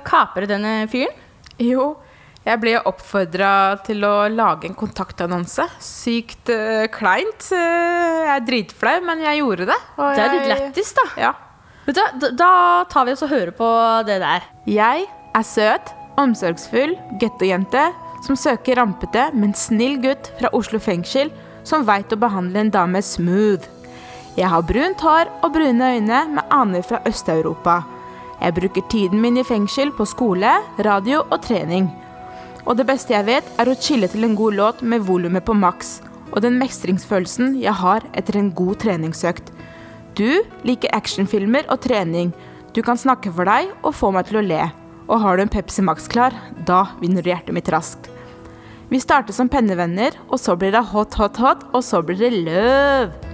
kapre 0.05 0.49
denne 0.49 0.81
fyren? 0.91 1.15
Jo, 1.61 1.93
jeg 2.41 2.57
ble 2.57 2.73
oppfordra 2.89 3.51
til 3.85 4.01
å 4.07 4.25
lage 4.33 4.65
en 4.69 4.77
kontaktannonse. 4.77 5.67
Sykt 5.83 6.49
uh, 6.49 6.87
kleint. 6.93 7.47
Uh, 7.53 8.25
jeg 8.25 8.33
er 8.33 8.45
dritflau, 8.47 8.97
men 9.05 9.21
jeg 9.27 9.41
gjorde 9.43 9.69
det. 9.69 9.79
Det 10.01 10.23
er 10.23 10.35
litt 10.35 10.49
lættis, 10.49 10.93
da. 10.97 11.07
Ja. 11.27 11.33
Vet 11.85 11.97
du, 11.97 12.01
da, 12.23 12.31
da 12.37 12.53
tar 12.89 13.05
vi 13.07 13.13
oss 13.13 13.23
og 13.25 13.33
hører 13.33 13.53
på 13.57 13.67
det 14.09 14.19
der. 14.23 14.47
Jeg 14.69 15.05
er 15.37 15.45
søt, 15.45 15.93
omsorgsfull 16.21 16.95
gettojente 17.21 17.89
som 18.25 18.37
søker 18.37 18.77
rampete, 18.77 19.29
men 19.33 19.53
snill 19.57 19.97
gutt 20.01 20.29
fra 20.39 20.51
Oslo 20.57 20.81
fengsel 20.81 21.31
som 21.67 21.85
veit 21.85 22.13
å 22.13 22.19
behandle 22.21 22.65
en 22.65 22.73
dame 22.73 23.01
smooth. 23.05 23.65
Jeg 24.38 24.47
har 24.47 24.63
brunt 24.63 25.01
hår 25.03 25.27
og 25.43 25.51
brune 25.51 25.88
øyne 25.97 26.19
med 26.31 26.53
aner 26.55 26.85
fra 26.88 27.01
Øst-Europa. 27.07 27.81
Jeg 28.41 28.53
bruker 28.55 28.85
tiden 28.89 29.19
min 29.21 29.38
i 29.38 29.43
fengsel 29.43 29.91
på 29.91 30.05
skole, 30.07 30.53
radio 30.79 31.19
og 31.29 31.41
trening. 31.43 31.89
Og 32.65 32.77
det 32.77 32.85
beste 32.88 33.11
jeg 33.11 33.27
vet, 33.27 33.50
er 33.59 33.67
å 33.67 33.75
chille 33.75 34.07
til 34.07 34.23
en 34.23 34.38
god 34.39 34.55
låt 34.55 34.83
med 34.88 35.03
volumet 35.03 35.43
på 35.43 35.53
maks, 35.53 36.00
og 36.31 36.45
den 36.45 36.55
mestringsfølelsen 36.61 37.57
jeg 37.59 37.75
har 37.75 38.05
etter 38.15 38.38
en 38.39 38.53
god 38.55 38.79
treningsøkt. 38.85 39.51
Du 40.15 40.39
liker 40.63 40.95
actionfilmer 40.95 41.67
og 41.67 41.81
trening. 41.83 42.31
Du 42.71 42.79
kan 42.88 43.00
snakke 43.00 43.33
for 43.35 43.50
deg 43.50 43.73
og 43.83 43.97
få 43.97 44.13
meg 44.15 44.29
til 44.29 44.39
å 44.39 44.45
le. 44.45 44.61
Og 45.11 45.19
har 45.25 45.35
du 45.35 45.43
en 45.43 45.51
Pepsi 45.51 45.83
Max 45.83 46.07
klar, 46.07 46.31
da 46.55 46.85
vinner 47.01 47.19
du 47.19 47.33
hjertet 47.33 47.51
mitt 47.57 47.71
raskt. 47.73 48.07
Vi 48.88 49.00
starter 49.00 49.35
som 49.35 49.51
pennevenner, 49.51 50.15
og 50.29 50.39
så 50.39 50.55
blir 50.55 50.71
det 50.71 50.85
hot, 50.93 51.19
hot, 51.19 51.35
hot, 51.35 51.67
og 51.75 51.83
så 51.83 52.00
blir 52.05 52.19
det 52.23 52.31
løv. 52.47 53.30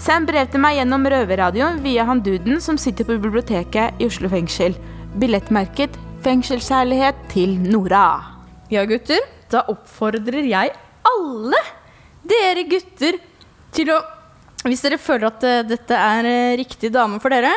Send 0.00 0.26
brev 0.26 0.48
til 0.50 0.58
meg 0.58 0.80
gjennom 0.80 1.06
Røverradioen 1.06 1.78
via 1.84 2.04
han 2.08 2.22
duden 2.24 2.58
som 2.62 2.78
sitter 2.80 3.06
på 3.06 3.14
biblioteket 3.22 4.00
i 4.02 4.08
Oslo 4.08 4.28
fengsel. 4.32 4.74
Billettmerket 5.22 5.94
'Fengselskjærlighet 6.24 7.14
til 7.30 7.54
Nora'. 7.62 8.24
Ja, 8.72 8.82
gutter, 8.88 9.20
da 9.52 9.62
oppfordrer 9.70 10.48
jeg 10.48 10.72
alle 11.04 11.60
dere 12.24 12.64
gutter 12.66 13.20
til 13.74 13.92
å 13.94 14.00
Hvis 14.64 14.80
dere 14.80 14.96
føler 14.96 15.28
at 15.28 15.42
eh, 15.44 15.62
dette 15.68 15.92
er 15.92 16.24
eh, 16.24 16.56
riktig 16.56 16.88
dame 16.88 17.18
for 17.20 17.28
dere, 17.28 17.50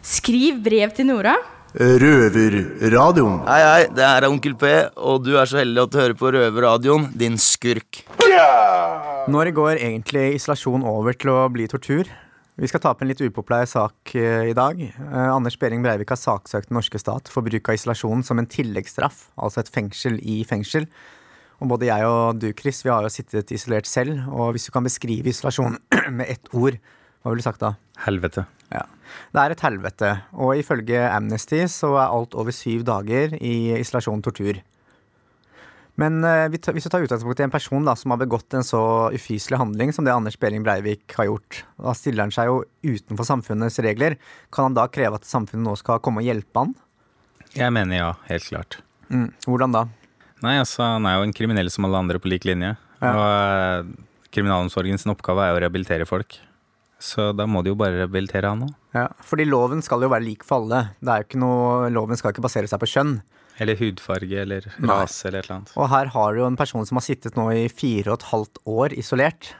skriv 0.00 0.56
brev 0.64 0.88
til 0.96 1.04
Nora. 1.10 1.34
Røverradioen. 1.74 3.40
Hei, 3.48 3.62
hei, 3.66 3.86
det 3.90 4.04
her 4.06 4.22
er 4.22 4.30
Onkel 4.30 4.52
P, 4.54 4.68
og 4.94 5.24
du 5.26 5.32
er 5.34 5.48
så 5.50 5.58
heldig 5.58 5.80
at 5.82 5.90
du 5.90 5.96
hører 5.98 6.14
på 6.14 6.30
Røverradioen, 6.30 7.08
din 7.18 7.34
skurk. 7.34 8.04
Når 9.26 9.50
går 9.56 9.80
egentlig 9.80 10.36
isolasjon 10.36 10.84
over 10.86 11.18
til 11.18 11.32
å 11.32 11.48
bli 11.50 11.66
tortur? 11.66 12.06
Vi 12.54 12.70
skal 12.70 12.78
ta 12.84 12.92
opp 12.94 13.02
en 13.02 13.10
litt 13.10 13.24
upopulær 13.26 13.66
sak 13.66 14.14
eh, 14.14 14.52
i 14.52 14.54
dag. 14.54 14.78
Eh, 14.78 15.26
Anders 15.26 15.58
Behring 15.58 15.82
Breivik 15.82 16.12
har 16.14 16.20
saksøkt 16.20 16.70
den 16.70 16.78
norske 16.78 17.00
stat 17.02 17.26
for 17.32 17.42
bruk 17.42 17.66
av 17.66 17.74
isolasjon 17.74 18.22
som 18.22 18.38
en 18.38 18.46
tilleggsstraff, 18.46 19.32
altså 19.34 19.64
et 19.64 19.74
fengsel 19.74 20.20
i 20.22 20.44
fengsel. 20.46 20.86
Og 21.58 21.72
både 21.74 21.88
jeg 21.90 22.06
og 22.06 22.38
du, 22.38 22.52
Chris, 22.54 22.84
vi 22.86 22.94
har 22.94 23.02
jo 23.02 23.10
sittet 23.10 23.50
isolert 23.50 23.90
selv, 23.90 24.28
og 24.30 24.54
hvis 24.54 24.68
du 24.68 24.76
kan 24.76 24.86
beskrive 24.86 25.34
isolasjon 25.34 25.80
med 26.20 26.30
ett 26.36 26.54
ord, 26.54 26.78
hva 27.24 27.32
ville 27.32 27.40
du 27.40 27.46
sagt 27.46 27.62
da? 27.62 27.72
Helvete. 28.04 28.44
Ja. 28.68 28.82
Det 29.32 29.40
er 29.40 29.54
et 29.54 29.62
helvete, 29.64 30.10
og 30.36 30.58
ifølge 30.60 31.00
Amnesty 31.08 31.62
så 31.72 31.94
er 31.96 32.12
alt 32.12 32.36
over 32.36 32.52
syv 32.52 32.84
dager 32.84 33.32
i 33.40 33.72
isolasjon 33.78 34.20
tortur. 34.24 34.58
Men 35.96 36.18
eh, 36.26 36.50
hvis 36.50 36.84
du 36.84 36.90
tar 36.90 37.06
utgangspunkt 37.06 37.40
i 37.40 37.46
en 37.46 37.54
person 37.54 37.86
da, 37.86 37.94
som 37.96 38.12
har 38.12 38.20
begått 38.20 38.52
en 38.58 38.66
så 38.66 38.82
ufyselig 39.14 39.60
handling 39.60 39.94
som 39.94 40.04
det 40.04 40.12
Anders 40.12 40.36
Behring 40.42 40.66
Breivik 40.66 41.14
har 41.16 41.30
gjort, 41.30 41.62
da 41.80 41.94
stiller 41.96 42.26
han 42.26 42.34
seg 42.34 42.50
jo 42.50 42.60
utenfor 42.84 43.28
samfunnets 43.30 43.78
regler. 43.86 44.18
Kan 44.52 44.68
han 44.68 44.76
da 44.76 44.88
kreve 44.92 45.16
at 45.16 45.28
samfunnet 45.28 45.64
nå 45.64 45.76
skal 45.80 46.02
komme 46.04 46.20
og 46.20 46.28
hjelpe 46.28 46.66
han? 46.66 46.74
Jeg 47.54 47.72
mener 47.72 48.00
ja, 48.00 48.10
helt 48.28 48.50
klart. 48.50 48.80
Mm. 49.08 49.30
Hvordan 49.46 49.76
da? 49.76 49.86
Nei, 50.44 50.58
altså, 50.58 50.82
han 50.96 51.06
er 51.08 51.20
jo 51.20 51.28
en 51.28 51.36
kriminell 51.36 51.70
som 51.72 51.86
alle 51.88 52.04
andre 52.04 52.20
på 52.20 52.28
lik 52.28 52.44
linje. 52.44 52.74
Ja. 52.98 53.14
Og 53.14 53.22
eh, 53.30 53.94
kriminalomsorgen 54.34 54.98
sin 55.00 55.14
oppgave 55.14 55.46
er 55.46 55.54
jo 55.54 55.60
å 55.60 55.62
rehabilitere 55.62 56.10
folk. 56.10 56.40
Så 57.04 57.32
da 57.36 57.44
må 57.50 57.60
de 57.66 57.72
jo 57.72 57.76
bare 57.78 57.98
rehabilitere 57.98 58.48
han 58.54 58.62
òg. 58.68 58.74
Ja, 58.96 59.08
fordi 59.26 59.44
loven 59.48 59.82
skal 59.84 60.04
jo 60.06 60.08
være 60.12 60.24
lik 60.24 60.44
for 60.46 60.62
alle. 60.62 60.84
Det 61.04 61.10
er 61.12 61.20
jo 61.22 61.26
ikke 61.28 61.40
noe, 61.42 61.88
loven 61.92 62.16
skal 62.16 62.32
ikke 62.32 62.44
basere 62.46 62.70
seg 62.70 62.80
på 62.80 62.88
kjønn. 62.88 63.16
Eller 63.62 63.76
hudfarge 63.78 64.38
eller 64.40 64.64
rase 64.82 65.28
eller 65.28 65.42
et 65.42 65.46
eller 65.50 65.56
annet. 65.60 65.74
Og 65.78 65.90
her 65.92 66.08
har 66.14 66.32
du 66.34 66.40
jo 66.40 66.46
en 66.48 66.56
person 66.58 66.86
som 66.88 66.98
har 66.98 67.04
sittet 67.06 67.36
nå 67.38 67.44
i 67.54 67.66
fire 67.70 68.10
og 68.14 68.16
et 68.22 68.30
halvt 68.32 68.62
år 68.66 68.96
isolert. 68.98 69.52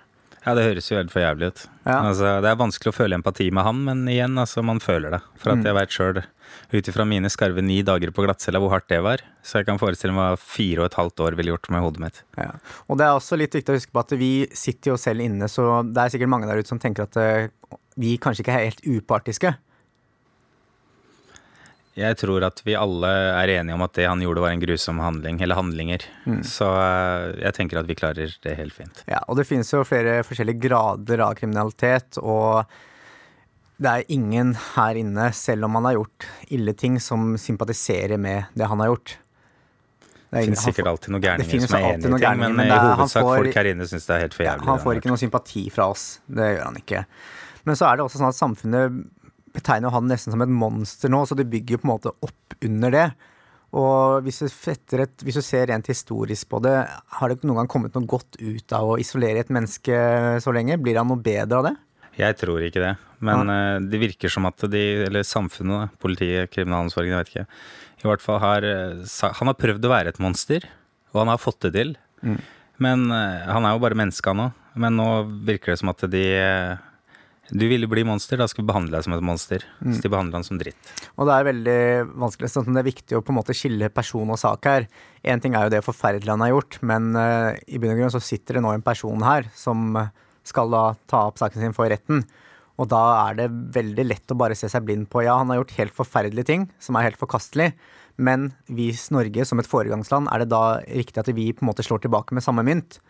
Ja, 0.44 0.52
det 0.58 0.64
høres 0.66 0.88
jo 0.90 0.96
helt 0.98 1.12
for 1.12 1.22
jævlig 1.22 1.52
ut. 1.52 1.60
Ja. 1.86 2.00
Altså, 2.10 2.32
det 2.44 2.50
er 2.50 2.58
vanskelig 2.60 2.90
å 2.92 2.96
føle 2.96 3.16
empati 3.16 3.46
med 3.54 3.64
han, 3.64 3.78
men 3.86 4.02
igjen, 4.12 4.34
altså, 4.40 4.64
man 4.66 4.80
føler 4.82 5.14
det. 5.14 5.20
For 5.40 5.52
at 5.54 5.60
Mm. 5.62 5.64
jeg 5.70 5.74
veit 5.78 5.94
sjøl, 5.94 6.18
ut 6.72 6.88
ifra 6.88 7.06
mine 7.08 7.30
skarve 7.32 7.62
ni 7.64 7.80
dager 7.86 8.12
på 8.14 8.24
glattcella, 8.24 8.60
hvor 8.62 8.72
hardt 8.74 8.88
det 8.90 9.00
var. 9.04 9.22
Så 9.44 9.60
jeg 9.60 9.68
kan 9.68 9.80
forestille 9.80 10.14
meg 10.16 10.34
hva 10.34 10.40
fire 10.40 10.82
og 10.82 10.90
et 10.90 10.98
halvt 10.98 11.24
år 11.26 11.38
ville 11.38 11.54
gjort 11.54 11.70
med 11.74 11.84
hodet 11.84 12.04
mitt. 12.04 12.22
Ja. 12.40 12.50
Og 12.88 12.98
det 13.00 13.06
er 13.06 13.18
også 13.18 13.38
litt 13.40 13.54
viktig 13.54 13.74
å 13.74 13.78
huske 13.78 13.94
på 13.94 14.04
at 14.04 14.16
vi 14.18 14.32
sitter 14.54 14.94
jo 14.94 15.00
selv 15.00 15.24
inne, 15.24 15.50
så 15.50 15.82
det 15.86 16.00
er 16.00 16.14
sikkert 16.14 16.32
mange 16.34 16.50
der 16.50 16.62
ute 16.62 16.72
som 16.72 16.82
tenker 16.82 17.06
at 17.06 17.20
eh, 17.20 17.78
vi 18.00 18.16
kanskje 18.18 18.44
ikke 18.44 18.56
er 18.56 18.68
helt 18.70 18.84
upartiske. 18.88 19.54
Jeg 21.94 22.18
tror 22.18 22.42
at 22.42 22.58
vi 22.66 22.74
alle 22.74 23.10
er 23.38 23.52
enige 23.60 23.76
om 23.76 23.84
at 23.86 23.94
det 23.94 24.08
han 24.08 24.22
gjorde 24.22 24.42
var 24.42 24.50
en 24.50 24.62
grusom 24.62 24.98
handling, 24.98 25.38
eller 25.44 25.58
handlinger. 25.60 26.02
Mm. 26.26 26.40
Så 26.46 26.66
eh, 26.74 27.28
jeg 27.44 27.54
tenker 27.60 27.78
at 27.78 27.90
vi 27.90 27.96
klarer 27.98 28.34
det 28.42 28.56
helt 28.58 28.74
fint. 28.74 29.04
Ja, 29.06 29.22
og 29.28 29.38
det 29.38 29.46
finnes 29.46 29.70
jo 29.70 29.84
flere 29.86 30.18
forskjellige 30.26 30.64
grader 30.66 31.22
av 31.28 31.36
kriminalitet, 31.38 32.18
og 32.18 32.66
det 33.80 33.90
er 33.90 34.04
ingen 34.14 34.54
her 34.76 34.94
inne, 35.00 35.32
selv 35.34 35.64
om 35.66 35.74
han 35.80 35.84
har 35.88 35.96
gjort 35.98 36.26
ille 36.54 36.72
ting, 36.78 36.98
som 37.02 37.34
sympatiserer 37.40 38.18
med 38.20 38.44
det 38.54 38.68
han 38.70 38.78
har 38.80 38.92
gjort. 38.92 39.16
Det 40.30 40.40
er 40.40 40.42
ingen- 40.46 40.54
finnes 40.54 40.64
sikkert 40.66 40.84
får- 40.86 40.90
alltid 40.92 41.10
noen 41.14 41.22
gærninger 41.22 41.66
som 41.66 41.76
er 41.78 41.82
enig 41.94 41.98
i 41.98 42.18
ting, 42.18 42.38
men, 42.38 42.56
men 42.56 42.70
er- 42.70 42.74
i 42.74 42.96
hovedsak 42.96 43.22
får- 43.22 43.36
folk 43.42 43.54
her 43.54 43.64
inne 43.70 43.86
syns 43.86 44.06
det 44.06 44.14
er 44.16 44.20
helt 44.24 44.34
for 44.34 44.42
Ja, 44.44 44.54
jævlig. 44.56 44.66
han 44.66 44.78
får 44.78 44.94
ikke 45.00 45.10
noe 45.12 45.22
sympati 45.22 45.70
fra 45.70 45.88
oss. 45.90 46.20
Det 46.28 46.48
gjør 46.56 46.64
han 46.64 46.74
ikke. 46.76 47.04
Men 47.64 47.74
så 47.76 47.86
er 47.92 47.96
det 47.96 48.04
også 48.06 48.18
sånn 48.18 48.28
at 48.28 48.40
samfunnet 48.40 49.04
betegner 49.54 49.90
han 49.92 50.08
nesten 50.08 50.32
som 50.32 50.42
et 50.42 50.48
monster 50.48 51.08
nå, 51.08 51.22
så 51.26 51.36
det 51.36 51.48
bygger 51.50 51.78
på 51.78 51.84
en 51.86 51.94
måte 51.98 52.12
opp 52.22 52.54
under 52.62 52.90
det. 52.90 53.12
Og 53.74 54.22
hvis 54.22 54.38
du, 54.38 54.46
et, 54.46 55.16
hvis 55.18 55.34
du 55.34 55.42
ser 55.42 55.66
rent 55.66 55.86
historisk 55.86 56.48
på 56.48 56.60
det, 56.62 56.88
har 57.18 57.28
det 57.28 57.42
noen 57.42 57.56
gang 57.56 57.68
kommet 57.68 57.94
noe 57.94 58.06
godt 58.06 58.36
ut 58.40 58.72
av 58.72 58.82
å 58.94 58.98
isolere 58.98 59.38
et 59.40 59.48
menneske 59.50 60.40
så 60.42 60.52
lenge? 60.54 60.78
Blir 60.80 60.96
han 60.96 61.08
noe 61.08 61.16
bedre 61.22 61.58
av 61.58 61.64
det? 61.64 61.76
Jeg 62.20 62.38
tror 62.38 62.62
ikke 62.62 62.82
det. 62.82 62.94
Men 63.24 63.50
eh, 63.50 63.78
det 63.90 64.00
virker 64.02 64.32
som 64.32 64.46
at 64.48 64.66
de, 64.70 64.84
eller 65.08 65.26
samfunnet, 65.26 65.94
politiet, 66.02 66.50
kriminalomsorgen, 66.52 67.14
jeg 67.14 67.22
vet 67.22 67.32
ikke, 67.32 67.46
i 68.04 68.08
hvert 68.10 68.24
fall 68.24 68.40
har 68.42 68.66
eh, 68.68 69.04
Han 69.40 69.50
har 69.50 69.60
prøvd 69.60 69.86
å 69.86 69.92
være 69.94 70.12
et 70.12 70.20
monster, 70.22 70.66
og 71.14 71.22
han 71.22 71.32
har 71.32 71.40
fått 71.40 71.62
det 71.66 71.74
til. 71.78 71.94
Mm. 72.24 72.40
Men 72.84 73.06
eh, 73.14 73.46
han 73.48 73.64
er 73.64 73.76
jo 73.76 73.84
bare 73.84 73.98
menneske, 73.98 74.34
han 74.34 74.48
òg. 74.48 74.60
Men 74.80 74.98
nå 74.98 75.08
virker 75.46 75.72
det 75.72 75.78
som 75.78 75.92
at 75.92 76.00
de 76.10 76.24
Du 77.54 77.62
ville 77.70 77.86
bli 77.86 78.02
monster, 78.02 78.40
da 78.40 78.48
skal 78.50 78.64
vi 78.64 78.70
behandle 78.72 78.96
deg 78.96 79.04
som 79.06 79.14
et 79.14 79.22
monster. 79.22 79.62
Mm. 79.78 79.92
Så 79.94 80.02
de 80.02 80.10
behandler 80.10 80.40
han 80.40 80.46
som 80.46 80.58
dritt. 80.58 80.90
Og 81.14 81.28
det 81.28 81.36
er 81.36 81.48
veldig 81.50 81.78
vanskelig, 82.24 82.50
sånn 82.50 82.74
det 82.74 82.82
er 82.82 82.90
viktig 82.90 83.18
å 83.18 83.22
på 83.22 83.30
en 83.30 83.38
måte 83.38 83.56
skille 83.56 83.92
person 83.94 84.32
og 84.32 84.40
sak 84.40 84.66
her. 84.68 84.88
Én 85.22 85.40
ting 85.44 85.54
er 85.54 85.68
jo 85.68 85.74
det 85.76 85.84
forferdelige 85.86 86.34
han 86.34 86.42
har 86.42 86.54
gjort, 86.56 86.80
men 86.82 87.12
uh, 87.14 87.52
i 87.68 87.78
bunn 87.78 87.94
og 87.94 88.02
grunn 88.02 88.14
så 88.16 88.22
sitter 88.24 88.58
det 88.58 88.64
nå 88.64 88.74
en 88.74 88.84
person 88.84 89.22
her 89.24 89.46
som 89.54 89.94
eh, 90.00 90.10
skal 90.46 90.72
da 90.72 90.84
ta 91.10 91.26
opp 91.30 91.40
saken 91.40 91.62
sin 91.62 91.76
for 91.76 91.90
retten. 91.90 92.24
Og 92.80 92.88
da 92.90 93.02
er 93.28 93.36
det 93.38 93.50
veldig 93.74 94.06
lett 94.06 94.32
å 94.34 94.38
bare 94.38 94.56
se 94.58 94.68
seg 94.70 94.86
blind 94.86 95.06
på 95.10 95.22
ja, 95.22 95.36
han 95.38 95.52
har 95.52 95.60
gjort 95.62 95.76
helt 95.78 95.94
forferdelige 95.94 96.48
ting, 96.50 96.68
som 96.82 96.98
er 96.98 97.06
helt 97.08 97.20
forkastelig, 97.20 97.70
men 98.16 98.50
vi 98.66 98.92
Norge 99.14 99.46
som 99.46 99.62
et 99.62 99.70
foregangsland, 99.70 100.30
er 100.30 100.42
det 100.42 100.52
da 100.52 100.80
riktig 100.86 101.22
at 101.22 101.30
vi 101.34 101.52
på 101.54 101.64
en 101.64 101.70
måte 101.70 101.86
slår 101.86 102.04
tilbake 102.04 102.34
med 102.34 102.46
samme 102.46 102.66
mynt? 102.66 103.00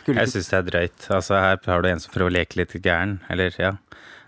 Skulle 0.00 0.24
Jeg 0.24 0.34
syns 0.34 0.50
det 0.50 0.58
er 0.58 0.66
drøyt. 0.68 1.06
Altså, 1.16 1.36
her 1.40 1.60
har 1.64 1.84
du 1.84 1.88
en 1.88 2.02
som 2.02 2.12
prøver 2.12 2.32
å 2.32 2.36
leke 2.36 2.60
litt 2.60 2.74
gæren, 2.76 3.18
eller 3.32 3.56
ja. 3.60 3.76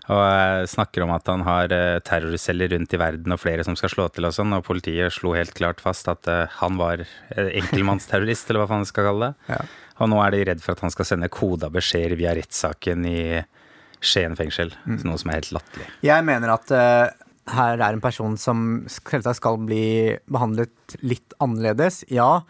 Og 0.07 0.21
eh, 0.23 0.63
snakker 0.71 1.03
om 1.03 1.11
at 1.11 1.27
han 1.27 1.43
har 1.43 1.73
eh, 1.75 1.97
terrorceller 2.07 2.71
rundt 2.71 2.93
i 2.95 2.99
verden 3.01 3.33
og 3.35 3.41
flere 3.41 3.65
som 3.67 3.75
skal 3.75 3.91
slå 3.91 4.05
til 4.15 4.29
og 4.29 4.35
sånn, 4.37 4.55
og 4.55 4.63
politiet 4.65 5.11
slo 5.13 5.33
helt 5.35 5.51
klart 5.57 5.83
fast 5.83 6.07
at 6.07 6.29
eh, 6.31 6.45
han 6.61 6.79
var 6.79 7.03
enkelmannsterrorist, 7.35 8.47
eller 8.47 8.63
hva 8.63 8.69
faen 8.71 8.85
vi 8.85 8.91
skal 8.93 9.09
kalle 9.09 9.29
det. 9.29 9.51
Ja. 9.51 9.59
Og 9.99 10.09
nå 10.11 10.19
er 10.23 10.33
de 10.35 10.43
redd 10.51 10.61
for 10.63 10.75
at 10.77 10.83
han 10.85 10.93
skal 10.93 11.07
sende 11.09 11.29
koda 11.33 11.69
beskjeder 11.73 12.17
via 12.19 12.35
rettssaken 12.37 13.05
i 13.09 13.21
Skien 13.97 14.35
fengsel, 14.37 14.69
Mm. 14.85 14.99
noe 15.09 15.17
som 15.17 15.31
er 15.31 15.39
helt 15.39 15.55
latterlig. 15.57 15.87
Jeg 16.05 16.23
mener 16.27 16.51
at 16.53 16.69
uh, 16.69 17.09
her 17.55 17.79
er 17.81 17.95
en 17.95 18.01
person 18.03 18.35
som 18.37 18.83
selvsagt 18.91 19.39
skal 19.39 19.57
bli 19.57 20.13
behandlet 20.29 20.97
litt 21.01 21.33
annerledes, 21.41 22.03
ja. 22.13 22.43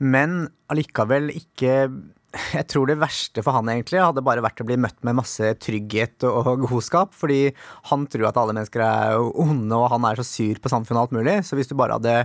Men 0.00 0.48
allikevel 0.72 1.28
ikke 1.34 1.74
Jeg 2.54 2.66
tror 2.66 2.88
det 2.90 2.96
verste 2.98 3.44
for 3.46 3.54
han 3.54 3.68
egentlig 3.70 4.00
hadde 4.02 4.24
bare 4.26 4.42
vært 4.42 4.58
å 4.58 4.66
bli 4.66 4.74
møtt 4.82 4.96
med 5.06 5.14
masse 5.20 5.52
trygghet 5.62 6.24
og 6.26 6.64
godskap. 6.64 7.12
Fordi 7.14 7.52
han 7.92 8.08
tror 8.10 8.26
at 8.26 8.40
alle 8.40 8.56
mennesker 8.56 8.82
er 8.82 9.20
onde, 9.22 9.70
og 9.76 9.92
han 9.92 10.02
er 10.08 10.18
så 10.18 10.24
sur 10.26 10.58
på 10.58 10.72
samfunnet 10.72 10.98
og 10.98 11.04
alt 11.04 11.14
mulig. 11.14 11.36
Så 11.46 11.54
hvis 11.54 11.70
du 11.70 11.76
bare 11.78 11.94
hadde 12.00 12.24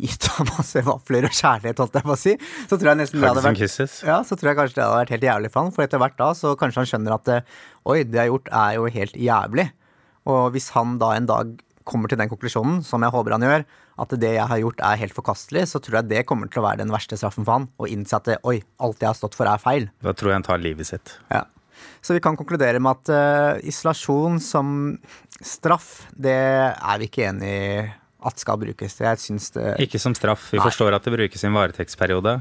gitt 0.00 0.26
ham 0.34 0.48
masse 0.50 0.82
vafler 0.86 1.28
og 1.28 1.34
kjærlighet, 1.34 1.82
holdt 1.82 1.98
jeg 1.98 2.06
på 2.06 2.14
å 2.14 2.18
si, 2.18 2.34
så 2.66 2.78
tror 2.78 2.90
jeg 2.92 3.00
nesten 3.02 3.22
det 3.22 3.30
hadde 3.30 3.44
vært 3.46 3.62
ja, 4.08 4.18
så 4.26 4.38
tror 4.38 4.50
jeg 4.50 4.58
kanskje 4.58 4.78
det 4.78 4.84
hadde 4.86 5.02
vært 5.02 5.14
helt 5.14 5.28
jævlig 5.28 5.52
for 5.54 5.62
han. 5.62 5.74
For 5.76 5.86
etter 5.86 6.02
hvert 6.02 6.18
da, 6.18 6.32
så 6.38 6.54
kanskje 6.58 6.82
han 6.82 6.90
skjønner 6.90 7.16
at 7.16 7.30
eh, 7.30 7.54
oi, 7.86 8.00
det 8.02 8.18
jeg 8.18 8.24
har 8.24 8.32
gjort 8.32 8.52
er 8.64 8.74
jo 8.78 8.90
helt 8.98 9.16
jævlig. 9.28 9.68
Og 10.34 10.44
hvis 10.54 10.68
han 10.74 10.98
da 11.02 11.14
en 11.14 11.30
dag 11.30 11.56
kommer 11.84 12.10
til 12.10 12.18
den 12.20 12.30
konklusjonen, 12.30 12.82
som 12.84 13.04
jeg 13.04 13.12
håper 13.12 13.36
han 13.36 13.44
gjør, 13.44 13.66
at 14.04 14.14
det 14.18 14.32
jeg 14.34 14.50
har 14.50 14.60
gjort 14.62 14.80
er 14.82 15.00
helt 15.04 15.14
forkastelig, 15.14 15.66
så 15.70 15.80
tror 15.82 16.00
jeg 16.00 16.10
det 16.10 16.24
kommer 16.26 16.50
til 16.50 16.62
å 16.62 16.66
være 16.66 16.82
den 16.82 16.92
verste 16.94 17.18
straffen 17.20 17.46
for 17.46 17.60
han. 17.60 17.68
Å 17.78 17.90
innse 17.90 18.18
at 18.18 18.30
eh, 18.32 18.40
oi, 18.48 18.58
alt 18.82 19.02
jeg 19.02 19.12
har 19.12 19.18
stått 19.18 19.36
for 19.38 19.50
er 19.50 19.62
feil. 19.62 19.90
Da 20.02 20.14
tror 20.16 20.32
jeg 20.32 20.40
han 20.40 20.48
tar 20.48 20.64
livet 20.64 20.90
sitt. 20.90 21.18
Ja. 21.30 21.44
Så 22.04 22.16
vi 22.16 22.22
kan 22.22 22.36
konkludere 22.36 22.80
med 22.82 23.00
at 23.00 23.10
uh, 23.12 23.66
isolasjon 23.66 24.36
som 24.42 24.68
straff, 25.44 26.06
det 26.12 26.34
er 26.34 27.00
vi 27.00 27.08
ikke 27.08 27.28
enig 27.30 27.50
i 27.50 27.68
at 28.26 28.40
skal 28.40 28.58
brukes. 28.60 28.98
Jeg 29.00 29.22
syns 29.22 29.50
det 29.54 29.74
Ikke 29.84 30.00
som 30.02 30.14
straff. 30.16 30.50
Vi 30.52 30.58
Nei. 30.60 30.66
forstår 30.66 30.96
at 30.96 31.06
det 31.06 31.14
brukes 31.14 31.44
i 31.44 31.48
en 31.50 31.56
varetektsperiode 31.56 32.40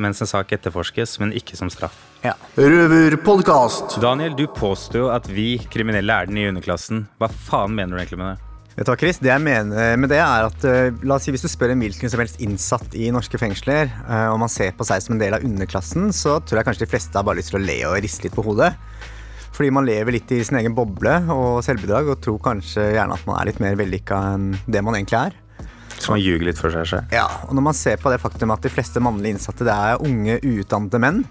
mens 0.00 0.22
en 0.24 0.26
sak 0.26 0.52
etterforskes, 0.56 1.18
men 1.20 1.34
ikke 1.36 1.56
som 1.58 1.68
straff. 1.68 1.92
Ja. 2.24 2.32
Røverpodkast. 2.56 3.98
Daniel, 4.00 4.32
du 4.36 4.46
påstår 4.48 5.02
jo 5.02 5.08
at 5.12 5.28
vi 5.28 5.58
kriminelle 5.70 6.08
er 6.08 6.28
den 6.30 6.38
nye 6.38 6.48
underklassen. 6.48 7.06
Hva 7.20 7.28
faen 7.28 7.74
mener 7.76 7.92
du 7.96 8.00
egentlig 8.00 8.18
med 8.22 8.32
det? 8.32 8.48
Vet 8.78 8.86
du 8.86 8.92
hva, 8.92 8.98
Chris? 9.00 9.18
Det 9.18 9.30
jeg 9.32 9.42
mener 9.42 9.96
med 9.98 10.08
det 10.12 10.20
er 10.22 10.46
at 10.46 10.64
eh, 10.70 10.92
la 11.02 11.16
oss 11.16 11.24
si 11.26 11.32
Hvis 11.34 11.42
du 11.42 11.50
spør 11.50 11.72
en 11.74 11.80
hvilken 11.82 12.10
som 12.12 12.20
helst 12.22 12.38
innsatt 12.40 12.94
i 12.94 13.10
norske 13.10 13.40
fengsler, 13.40 13.90
om 14.06 14.38
og 14.38 14.42
man 14.46 14.52
ser 14.52 14.70
på 14.78 14.86
seg 14.86 15.02
som 15.02 15.16
en 15.16 15.22
del 15.22 15.34
av 15.34 15.44
underklassen, 15.44 16.12
så 16.14 16.38
tror 16.40 16.60
jeg 16.60 16.68
kanskje 16.70 16.86
de 16.86 16.92
fleste 16.94 17.18
har 17.18 17.26
bare 17.26 17.40
lyst 17.40 17.50
til 17.52 17.58
å 17.58 17.64
le 17.64 17.78
og 17.90 17.98
riste 18.04 18.28
litt 18.28 18.38
på 18.38 18.46
hodet. 18.46 18.70
Fordi 19.58 19.72
man 19.74 19.88
lever 19.88 20.14
litt 20.14 20.30
i 20.30 20.38
sin 20.46 20.60
egen 20.60 20.74
boble 20.76 21.16
og 21.34 21.58
selvbedrag 21.66 22.12
og 22.12 22.20
tror 22.22 22.38
kanskje 22.44 22.92
gjerne 22.94 23.16
at 23.16 23.26
man 23.26 23.40
er 23.40 23.48
litt 23.50 23.58
mer 23.58 23.74
vellykka 23.80 24.18
enn 24.36 24.52
det 24.70 24.84
man 24.86 24.94
egentlig 24.94 25.18
er. 25.18 25.38
Så 25.98 26.12
man 26.14 26.22
ljuger 26.22 26.46
litt 26.46 26.60
for 26.60 26.70
seg 26.70 26.86
selv. 26.86 27.10
Ja, 27.10 27.26
og 27.48 27.56
når 27.58 27.64
man 27.72 27.74
ser 27.74 27.98
på 27.98 28.12
det 28.12 28.20
faktum 28.22 28.54
at 28.54 28.62
de 28.62 28.70
fleste 28.70 29.02
mannlige 29.02 29.34
innsatte 29.34 29.66
det 29.66 29.74
er 29.74 30.04
unge, 30.06 30.38
uutdannede 30.46 31.02
menn, 31.02 31.24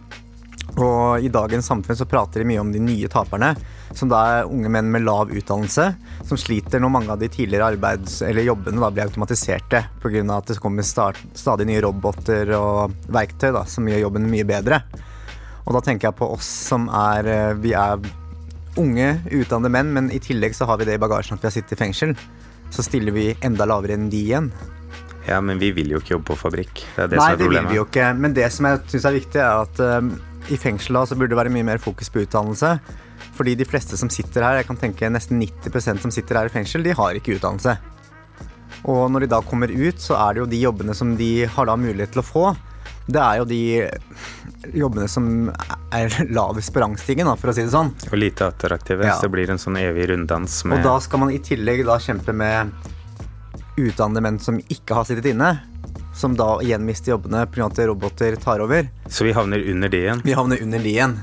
og 0.76 1.24
i 1.24 1.32
dagens 1.32 1.70
samfunn 1.72 1.98
så 1.98 2.06
prater 2.10 2.44
de 2.44 2.50
mye 2.50 2.60
om 2.62 2.74
de 2.74 2.82
nye 2.84 3.08
taperne, 3.10 3.54
som 3.96 4.12
da 4.12 4.20
er 4.28 4.52
unge 4.52 4.70
menn 4.76 4.92
med 4.92 5.06
lav 5.08 5.32
utdannelse, 5.32 5.88
som 6.28 6.38
sliter 6.38 6.84
når 6.84 6.94
mange 6.94 7.16
av 7.16 7.24
de 7.24 7.32
tidligere 7.32 7.72
arbeids- 7.72 8.20
eller 8.28 8.46
jobbene 8.46 8.84
da 8.84 8.92
blir 8.92 9.08
automatiserte 9.08 9.86
pga. 10.04 10.24
at 10.36 10.52
det 10.52 10.60
kommer 10.60 10.84
stadig 10.84 11.66
nye 11.66 11.82
roboter 11.82 12.52
og 12.60 12.92
verktøy 13.08 13.54
da, 13.56 13.64
som 13.66 13.88
gjør 13.88 14.04
jobben 14.10 14.30
mye 14.30 14.46
bedre. 14.46 14.84
Og 15.68 15.76
da 15.76 15.84
tenker 15.84 16.10
jeg 16.10 16.18
på 16.18 16.30
oss 16.38 16.48
som 16.48 16.88
er 16.96 17.28
eh, 17.28 17.60
Vi 17.60 17.76
er 17.76 18.00
unge, 18.78 19.08
utdannede 19.34 19.74
menn, 19.74 19.94
men 19.96 20.10
i 20.14 20.20
tillegg 20.22 20.56
så 20.56 20.68
har 20.70 20.80
vi 20.80 20.86
det 20.88 20.96
i 21.00 21.02
bagasjen 21.02 21.36
at 21.36 21.44
vi 21.44 21.50
har 21.50 21.56
sittet 21.56 21.74
i 21.76 21.80
fengsel. 21.80 22.14
Så 22.74 22.86
stiller 22.86 23.16
vi 23.16 23.32
enda 23.46 23.66
lavere 23.66 23.98
enn 23.98 24.10
de 24.12 24.20
igjen. 24.22 24.52
Ja, 25.28 25.42
men 25.44 25.60
vi 25.60 25.74
vil 25.76 25.92
jo 25.92 26.00
ikke 26.00 26.14
jobbe 26.14 26.30
på 26.30 26.38
fabrikk. 26.46 26.84
Det 26.96 27.04
er 27.04 27.10
det 27.12 27.20
Nei, 27.20 27.26
som 27.26 27.34
er 27.34 27.42
det 27.42 27.50
vil 27.52 27.70
vi 27.72 27.80
jo 27.80 27.88
ikke. 27.88 28.12
Men 28.16 28.36
det 28.38 28.48
som 28.54 28.70
jeg 28.70 28.84
syns 28.94 29.08
er 29.10 29.18
viktig, 29.18 29.42
er 29.42 29.66
at 29.66 29.82
uh, 29.82 30.54
i 30.54 30.60
fengsel 30.62 31.00
da, 31.00 31.04
så 31.10 31.18
burde 31.18 31.34
det 31.34 31.40
være 31.42 31.52
mye 31.52 31.68
mer 31.68 31.82
fokus 31.84 32.14
på 32.14 32.24
utdannelse. 32.24 32.78
Fordi 33.36 33.58
de 33.58 33.68
fleste 33.68 34.00
som 34.00 34.12
sitter 34.14 34.46
her, 34.46 34.62
jeg 34.62 34.70
kan 34.70 34.80
tenke 34.80 35.10
nesten 35.12 35.42
90% 35.42 36.06
som 36.06 36.14
sitter 36.14 36.40
her 36.40 36.52
i 36.52 36.54
fengsel, 36.54 36.86
de 36.86 36.96
har 36.96 37.18
ikke 37.18 37.36
utdannelse. 37.40 37.76
Og 38.88 39.04
når 39.12 39.26
de 39.26 39.32
da 39.34 39.42
kommer 39.44 39.74
ut, 39.74 40.00
så 40.00 40.16
er 40.22 40.38
det 40.38 40.44
jo 40.46 40.50
de 40.54 40.64
jobbene 40.64 40.96
som 40.96 41.18
de 41.20 41.32
har 41.50 41.68
da 41.68 41.76
mulighet 41.80 42.14
til 42.16 42.24
å 42.24 42.28
få. 42.30 42.46
Det 43.08 43.22
er 43.24 43.38
jo 43.40 43.46
de 43.48 43.62
jobbene 44.76 45.08
som 45.08 45.48
er 45.96 46.12
lavest 46.38 46.74
på 46.76 46.84
rangstigen, 46.84 47.30
for 47.40 47.52
å 47.52 47.56
si 47.56 47.64
det 47.64 47.72
sånn. 47.72 47.94
Og 48.10 48.20
lite 48.20 48.50
attraktive. 48.52 49.08
Ja. 49.08 49.16
Så 49.16 49.28
det 49.28 49.36
blir 49.38 49.54
en 49.54 49.62
sånn 49.62 49.80
evig 49.80 50.10
runddans 50.12 50.60
Og 50.68 50.84
da 50.84 50.98
skal 51.04 51.24
man 51.24 51.32
i 51.32 51.40
tillegg 51.44 51.86
da 51.88 51.98
kjempe 52.04 52.36
med 52.36 52.74
utdannede 53.78 54.24
menn 54.26 54.40
som 54.44 54.60
ikke 54.60 54.98
har 54.98 55.08
sittet 55.08 55.32
inne. 55.32 55.56
Som 56.18 56.36
da 56.36 56.58
igjen 56.66 56.86
mister 56.86 57.14
jobbene 57.14 57.46
pga. 57.48 57.70
at 57.70 57.80
roboter 57.88 58.36
tar 58.42 58.60
over. 58.66 58.90
Så 59.08 59.24
vi 59.24 59.36
havner 59.38 59.64
under 59.72 59.90
de 59.90 60.04
igjen. 60.04 60.22
Vi 60.26 60.34
havner 60.34 60.62
under 60.62 60.80
de 60.80 60.90
igjen. 60.90 61.20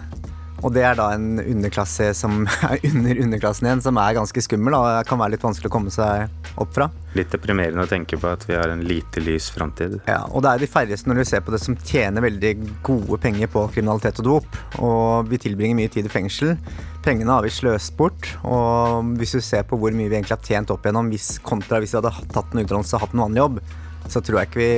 Og 0.65 0.73
det 0.73 0.85
er 0.89 0.97
da 0.97 1.11
en 1.13 1.37
underklasse 1.43 2.09
som 2.17 2.47
er 2.71 2.81
under 2.89 3.21
underklassen 3.27 3.69
igjen, 3.69 3.83
som 3.85 4.01
er 4.01 4.17
ganske 4.17 4.45
skummel 4.47 4.77
og 4.79 4.89
kan 5.09 5.21
være 5.21 5.37
litt 5.37 5.45
vanskelig 5.45 5.69
å 5.69 5.75
komme 5.75 5.93
seg 5.93 6.31
opp 6.61 6.73
fra. 6.77 6.89
Litt 7.19 7.31
deprimerende 7.35 7.85
å 7.85 7.91
tenke 7.91 8.17
på 8.21 8.31
at 8.31 8.47
vi 8.49 8.57
har 8.57 8.73
en 8.73 8.83
lite 8.87 9.23
lys 9.23 9.51
framtid. 9.55 9.99
Ja, 10.09 10.23
og 10.31 10.45
det 10.45 10.55
er 10.55 10.65
de 10.65 10.71
færreste 10.71 11.11
når 11.11 11.21
du 11.21 11.29
ser 11.29 11.45
på 11.45 11.55
det 11.55 11.61
som 11.63 11.77
tjener 11.77 12.25
veldig 12.25 12.55
gode 12.87 13.21
penger 13.23 13.53
på 13.53 13.67
kriminalitet 13.75 14.23
og 14.25 14.31
dop. 14.31 14.59
Og 14.81 15.31
vi 15.31 15.41
tilbringer 15.45 15.79
mye 15.79 15.93
tid 15.93 16.09
i 16.09 16.13
fengsel. 16.13 16.57
Pengene 17.05 17.37
har 17.37 17.45
vi 17.45 17.53
sløst 17.53 17.95
bort. 18.01 18.33
Og 18.49 19.15
hvis 19.21 19.37
du 19.37 19.43
ser 19.45 19.67
på 19.69 19.79
hvor 19.79 19.93
mye 19.93 20.09
vi 20.09 20.17
egentlig 20.17 20.39
har 20.39 20.49
tjent 20.49 20.73
opp 20.73 20.87
igjennom, 20.87 21.13
hvis, 21.13 21.37
kontra 21.45 21.83
hvis 21.83 21.95
vi 21.95 22.01
hadde 22.01 22.15
tatt 22.33 22.55
en 22.55 22.65
utdannelse 22.65 22.97
og 22.97 23.05
hatt 23.05 23.17
en 23.17 23.27
vanlig 23.27 23.45
jobb, 23.45 23.61
så 24.09 24.21
tror 24.25 24.41
jeg 24.41 24.51
ikke 24.51 24.65
vi 24.65 24.73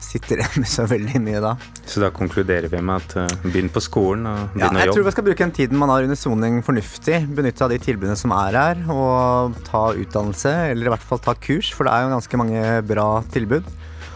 sitter 0.00 0.40
igjen 0.40 0.62
med 0.62 0.70
så 0.70 0.86
veldig 0.88 1.20
mye 1.24 1.40
da. 1.44 1.52
Så 1.84 2.00
da 2.02 2.08
konkluderer 2.14 2.68
vi 2.72 2.80
med 2.80 3.02
at 3.02 3.16
uh, 3.18 3.36
begynn 3.44 3.68
på 3.72 3.82
skolen 3.84 4.26
og 4.30 4.54
begynn 4.54 4.62
Ja, 4.62 4.70
jobbe. 4.70 4.80
jeg 4.86 4.94
tror 4.96 5.06
vi 5.08 5.14
skal 5.16 5.26
bruke 5.28 5.44
den 5.44 5.54
tiden 5.58 5.78
man 5.82 5.92
har 5.92 6.06
under 6.08 6.18
soning 6.18 6.62
fornuftig. 6.64 7.20
Benytte 7.36 7.66
av 7.66 7.70
de 7.74 7.78
tilbudene 7.82 8.16
som 8.18 8.32
er 8.36 8.58
her, 8.62 8.82
og 8.92 9.56
ta 9.68 9.88
utdannelse, 9.92 10.52
eller 10.72 10.88
i 10.88 10.94
hvert 10.94 11.08
fall 11.12 11.22
ta 11.22 11.34
kurs, 11.34 11.72
for 11.74 11.84
det 11.88 11.92
er 11.96 12.06
jo 12.06 12.14
ganske 12.16 12.40
mange 12.40 12.66
bra 12.88 13.08
tilbud. 13.34 13.68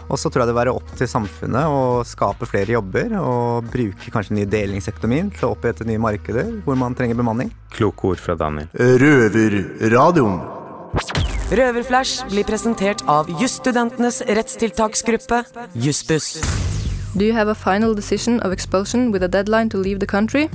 Og 0.07 0.15
så 0.15 0.29
tror 0.31 0.45
jeg 0.45 0.47
det 0.47 0.53
vil 0.55 0.61
være 0.61 0.71
opp 0.77 0.91
til 0.95 1.09
samfunnet 1.11 1.67
å 1.67 1.79
skape 2.07 2.47
flere 2.47 2.77
jobber, 2.77 3.11
og 3.19 3.67
bruke 3.73 4.13
kanskje 4.13 4.37
ny 4.37 4.45
delingsøkonomien 4.47 5.33
til 5.35 5.49
å 5.49 5.51
opprette 5.57 5.83
nye 5.83 5.99
markeder 5.99 6.53
hvor 6.63 6.79
man 6.79 6.95
trenger 6.95 7.19
bemanning. 7.19 7.51
Kloke 7.75 8.13
ord 8.13 8.23
fra 8.23 8.37
Daniel. 8.39 8.71
Røverradioen. 8.77 10.39
Røverflash 11.47 12.25
blir 12.27 12.43
presentert 12.43 13.05
av 13.07 13.29
jusstudentenes 13.39 14.17
rettstiltaksgruppe, 14.27 15.45
Jussbuss. 15.79 16.41
Do 17.15 17.23
you 17.23 17.33
have 17.33 17.47
a 17.47 17.55
final 17.55 17.95
decision 17.95 18.41
of 18.41 18.51
expulsion 18.51 19.13
with 19.13 19.23
a 19.23 19.29
deadline 19.29 19.69
to 19.69 19.77
leave 19.77 19.99
the 19.99 20.05
country? 20.05 20.49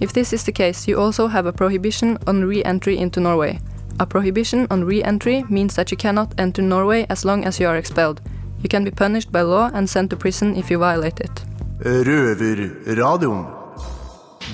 If 0.00 0.14
this 0.14 0.32
is 0.32 0.44
the 0.44 0.52
case, 0.52 0.88
you 0.88 0.96
also 0.96 1.26
have 1.26 1.44
a 1.44 1.52
prohibition 1.52 2.16
on 2.26 2.44
re 2.48 2.62
entry 2.64 2.96
into 2.96 3.20
Norway. 3.20 3.58
A 4.00 4.06
prohibition 4.06 4.66
on 4.70 4.84
re 4.84 5.02
entry 5.02 5.44
means 5.50 5.74
that 5.74 5.90
you 5.90 5.98
cannot 5.98 6.32
enter 6.38 6.62
Norway 6.62 7.04
as 7.10 7.26
long 7.26 7.44
as 7.44 7.60
you 7.60 7.68
are 7.68 7.76
expelled. 7.76 8.22
You 8.62 8.70
can 8.70 8.84
be 8.84 8.90
punished 8.90 9.30
by 9.30 9.42
law 9.42 9.70
and 9.74 9.86
sent 9.86 10.08
to 10.10 10.16
prison 10.16 10.56
if 10.56 10.70
you 10.70 10.78
violate 10.78 11.20
it. 11.20 11.44
Røverradioen. 11.84 13.44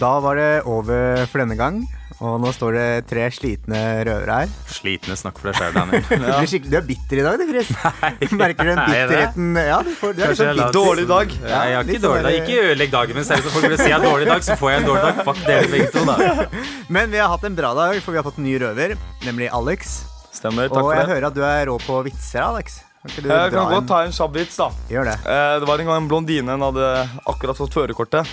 Da 0.01 0.21
var 0.21 0.35
det 0.35 0.63
over 0.67 1.27
for 1.27 1.39
denne 1.39 1.57
gang, 1.57 1.87
og 2.25 2.39
nå 2.43 2.51
står 2.57 2.77
det 2.79 2.85
tre 3.11 3.27
slitne 3.35 3.81
røvere 4.09 4.37
her. 4.41 4.53
Slitne, 4.73 5.17
snakk 5.21 5.37
for 5.41 5.51
deg 5.51 5.59
sjøl, 5.61 5.75
Daniel. 5.77 6.05
Du, 6.55 6.69
du 6.71 6.77
er 6.79 6.87
bitter 6.89 7.21
i 7.21 7.25
dag, 7.27 7.37
du, 7.41 7.45
Chris. 7.51 7.71
Merker 8.41 8.65
du 8.65 8.71
den 8.71 8.81
Er 8.81 8.89
det? 8.89 9.03
bitterheten? 9.05 9.51
Ja, 9.61 9.79
du 9.85 9.91
får, 9.99 10.15
du 10.17 10.23
er 10.23 10.31
Kanskje 10.33 10.47
jeg 10.49 10.55
sånn 10.55 10.61
bitter. 10.63 10.79
Dårlig 10.79 11.05
dag. 11.11 11.35
Ja, 11.45 11.61
jeg 11.69 11.77
har 11.79 11.91
ikke 11.93 12.03
dårlig 12.07 12.25
dag. 12.29 12.39
Ikke 12.41 12.65
ødelegg 12.71 12.95
dagen 12.97 13.19
min. 13.21 13.29
Selv 13.29 13.51
om 13.51 13.55
folk 13.59 13.69
vil 13.75 13.79
si 13.83 13.91
jeg 13.91 13.97
har 13.99 14.07
dårlig 14.09 14.31
dag, 14.33 14.47
så 14.49 14.57
får 14.63 14.73
jeg 14.75 14.83
en 14.83 14.89
dårlig 14.89 15.05
dag. 15.05 15.21
Fuck 15.29 15.45
dere 15.49 15.69
begge 15.75 15.91
to, 15.95 16.07
da. 16.09 16.17
Men 16.99 17.13
vi 17.15 17.21
har 17.23 17.31
hatt 17.35 17.47
en 17.51 17.59
bra 17.61 17.75
dag, 17.79 18.01
for 18.05 18.17
vi 18.17 18.21
har 18.23 18.27
fått 18.31 18.41
en 18.43 18.49
ny 18.49 18.57
røver, 18.65 18.97
nemlig 19.29 19.51
Alex. 19.61 19.95
Stemmer. 20.35 20.73
Takk 20.73 20.81
og 20.81 20.89
for 20.91 20.99
jeg 20.99 21.11
hører 21.13 21.29
at 21.31 21.37
du 21.39 21.45
er 21.47 21.69
rå 21.71 21.77
på 21.85 22.01
vitser, 22.09 22.43
Alex. 22.47 22.81
Kan 23.05 23.27
Jeg 23.29 23.51
kan 23.53 23.69
godt 23.69 23.85
ta 23.91 23.99
en 24.07 24.15
kjapp 24.17 24.33
vits, 24.39 24.55
da. 24.57 24.71
Gjør 24.89 25.11
det. 25.11 25.19
Eh, 25.29 25.55
Det 25.61 25.67
var 25.69 25.83
en 25.83 25.91
gang 25.91 25.99
en 26.01 26.09
blondine 26.09 26.55
hun 26.57 26.63
hadde 26.71 26.87
akkurat 27.29 27.59
fått 27.61 27.75
førerkortet. 27.77 28.31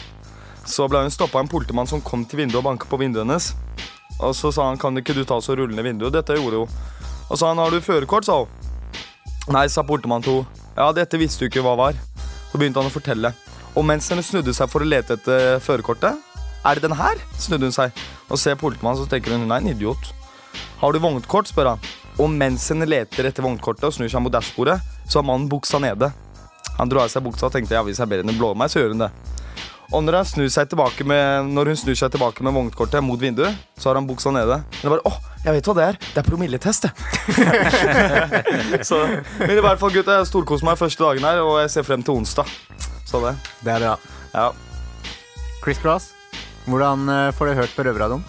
Så 0.65 0.88
ble 0.89 1.02
hun 1.04 1.13
stoppa 1.13 1.39
av 1.39 1.45
en 1.45 1.52
politimann 1.52 1.89
som 1.89 2.02
kom 2.02 2.26
til 2.26 2.43
vinduet 2.43 2.62
og 2.62 2.67
banka 2.69 2.89
på 2.89 3.00
vinduet 3.02 3.26
hennes. 3.26 3.52
Og 4.21 4.36
så 4.38 4.52
sa 4.54 4.67
han 4.69 4.80
kan 4.80 4.97
ikke 4.97 5.15
du 5.17 5.24
ta 5.26 5.39
og 5.39 5.58
rulle 5.58 5.76
ned 5.76 5.88
vinduet. 5.88 6.13
Dette 6.13 6.38
gjorde 6.38 6.63
hun. 6.63 6.82
Og 7.30 7.39
sa 7.39 7.50
han 7.50 7.62
har 7.62 7.71
du 7.71 7.82
førerkort, 7.82 8.28
sa 8.28 8.43
hun. 8.43 8.50
Nei, 9.52 9.65
sa 9.71 9.84
politimannen 9.84 10.26
til 10.26 10.41
henne. 10.41 10.60
Ja, 10.78 10.91
dette 10.95 11.19
visste 11.19 11.43
du 11.43 11.50
ikke 11.50 11.63
hva 11.65 11.74
var. 11.80 11.97
Så 12.52 12.60
begynte 12.60 12.80
han 12.80 12.91
å 12.91 12.93
fortelle. 12.93 13.34
Og 13.76 13.86
mens 13.88 14.10
hun 14.12 14.21
snudde 14.24 14.54
seg 14.56 14.69
for 14.71 14.84
å 14.84 14.88
lete 14.88 15.15
etter 15.15 15.62
førerkortet 15.63 16.19
Er 16.67 16.76
det 16.76 16.84
den 16.84 16.95
her? 16.97 17.19
snudde 17.39 17.69
hun 17.69 17.76
seg. 17.76 17.95
Og 18.30 18.39
ser 18.39 18.60
politimannen, 18.60 19.02
så 19.02 19.10
tenker 19.10 19.34
hun 19.34 19.47
hun 19.47 19.52
er 19.56 19.63
en 19.63 19.71
idiot. 19.74 20.12
Har 20.82 20.93
du 20.93 21.00
vognkort, 21.02 21.50
spør 21.50 21.74
han. 21.74 21.89
Og 22.19 22.30
mens 22.30 22.67
hun 22.69 22.86
leter 22.86 23.28
etter 23.28 23.43
vognkortet 23.43 23.88
og 23.88 23.95
snur 23.95 24.12
seg 24.12 24.21
mot 24.21 24.34
dashbordet, 24.34 24.78
så 25.08 25.19
har 25.19 25.28
mannen 25.28 25.50
buksa 25.50 25.80
nede. 25.82 26.12
Han 26.78 26.89
dro 26.91 27.02
av 27.02 27.10
seg 27.12 27.24
buksa 27.26 27.47
og 27.47 27.56
tenkte 27.56 27.76
ja, 27.76 27.84
hvis 27.86 28.00
jeg 28.00 28.10
ber 28.12 28.21
henne 28.21 28.36
blåse 28.38 28.60
meg, 28.60 28.71
så 28.71 28.82
gjør 28.84 28.93
hun 28.95 29.06
det. 29.06 29.12
Og 29.91 30.04
når, 30.06 30.21
snur 30.30 30.47
seg 30.51 30.71
med, 31.04 31.51
når 31.51 31.71
hun 31.73 31.80
snur 31.82 31.97
seg 31.99 32.13
tilbake 32.13 32.45
med 32.47 32.56
vognkortet 32.56 33.04
mot 33.04 33.19
vinduet, 33.19 33.58
så 33.75 33.89
har 33.89 33.99
han 33.99 34.08
buksa 34.08 34.32
nede. 34.32 34.62
Men 34.63 34.86
det 34.86 34.93
bare, 34.93 35.04
åh, 35.10 35.17
jeg 35.43 35.58
vet 35.58 35.67
hva 35.67 35.75
det 35.75 35.88
er. 35.89 35.99
Det 36.06 36.21
er 36.21 36.27
promilletest, 36.27 36.88
det. 36.88 36.91
så, 38.89 39.01
men 39.41 39.56
i 39.58 39.63
hvert 39.65 39.82
fall, 39.82 39.91
gutter, 39.91 40.21
jeg 40.21 40.32
storkoser 40.32 40.69
meg 40.69 40.80
første 40.80 41.04
dagen 41.04 41.27
her, 41.27 41.43
og 41.43 41.60
jeg 41.65 41.75
ser 41.75 41.88
frem 41.88 42.06
til 42.08 42.21
onsdag. 42.21 42.47
Så 43.10 43.19
det. 43.25 43.36
Det 43.60 43.75
er 43.75 43.84
bra. 43.84 43.95
Ja. 44.32 44.47
Chris 45.62 45.82
Cross, 45.84 46.12
hvordan 46.65 47.10
eh, 47.12 47.32
får 47.36 47.51
du 47.51 47.60
hørt 47.60 47.75
på 47.75 47.84
Røverradioen? 47.86 48.23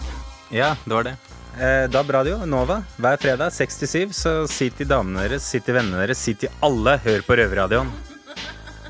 Ja, 0.53 0.73
det 0.83 0.97
var 0.99 1.07
det. 1.07 1.15
Eh, 1.53 1.85
DAB 1.89 2.11
Radio, 2.11 2.41
Nova, 2.49 2.81
hver 2.99 3.21
fredag 3.21 3.55
67. 3.55 4.11
Så 4.19 4.33
si 4.51 4.67
til 4.75 4.89
damene 4.89 5.29
deres, 5.29 5.47
si 5.47 5.63
til 5.63 5.79
vennene 5.79 6.03
deres, 6.03 6.19
si 6.19 6.35
til 6.35 6.51
alle, 6.65 6.99
hør 7.05 7.23
på 7.23 7.39
Røverradioen. 7.39 7.93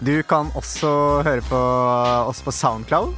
Du 0.03 0.17
kan 0.27 0.49
også 0.57 0.89
høre 1.23 1.41
på 1.47 1.59
oss 2.27 2.41
på 2.43 2.51
Soundcloud. 2.51 3.13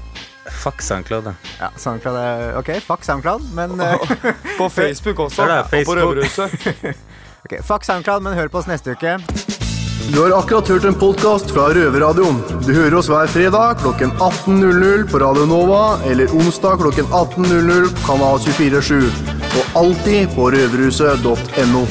Fuck 0.61 0.81
SoundCloud, 0.85 1.25
da. 1.25 1.33
Ja, 1.57 1.71
Soundcloud 1.81 2.17
er 2.21 2.57
Ok, 2.59 2.69
fuck 2.85 3.05
Soundcloud, 3.07 3.47
men 3.57 3.79
eh, 3.81 3.95
På 4.59 4.69
Facebook 4.69 5.19
også. 5.25 5.47
Ja, 5.47 5.63
det 5.71 5.81
Og 5.81 5.89
på. 5.89 5.95
Røverhuset. 5.97 6.95
Ok, 7.45 7.59
Fuck 7.61 7.83
Soundcloud, 7.85 8.23
men 8.25 8.33
hør 8.33 8.47
på 8.49 8.57
oss 8.57 8.65
neste 8.65 8.95
uke. 8.97 9.19
Du 10.09 10.17
har 10.17 10.31
akkurat 10.33 10.67
hørt 10.69 10.87
en 10.89 10.95
podkast 10.97 11.51
fra 11.53 11.67
Røverradioen. 11.77 12.39
Du 12.65 12.71
hører 12.73 12.95
oss 12.97 13.09
hver 13.09 13.29
fredag 13.29 13.77
klokken 13.83 14.13
18.00 14.17 15.05
på 15.11 15.21
Radio 15.21 15.45
Nova 15.49 15.83
eller 16.09 16.33
onsdag 16.33 16.81
klokken 16.81 17.05
18.00 17.05 17.91
på 17.93 18.03
Kanal 18.07 18.41
247. 18.41 19.05
Og 19.45 19.79
alltid 19.83 20.33
på 20.33 20.49
røverhuset.no. 20.57 21.85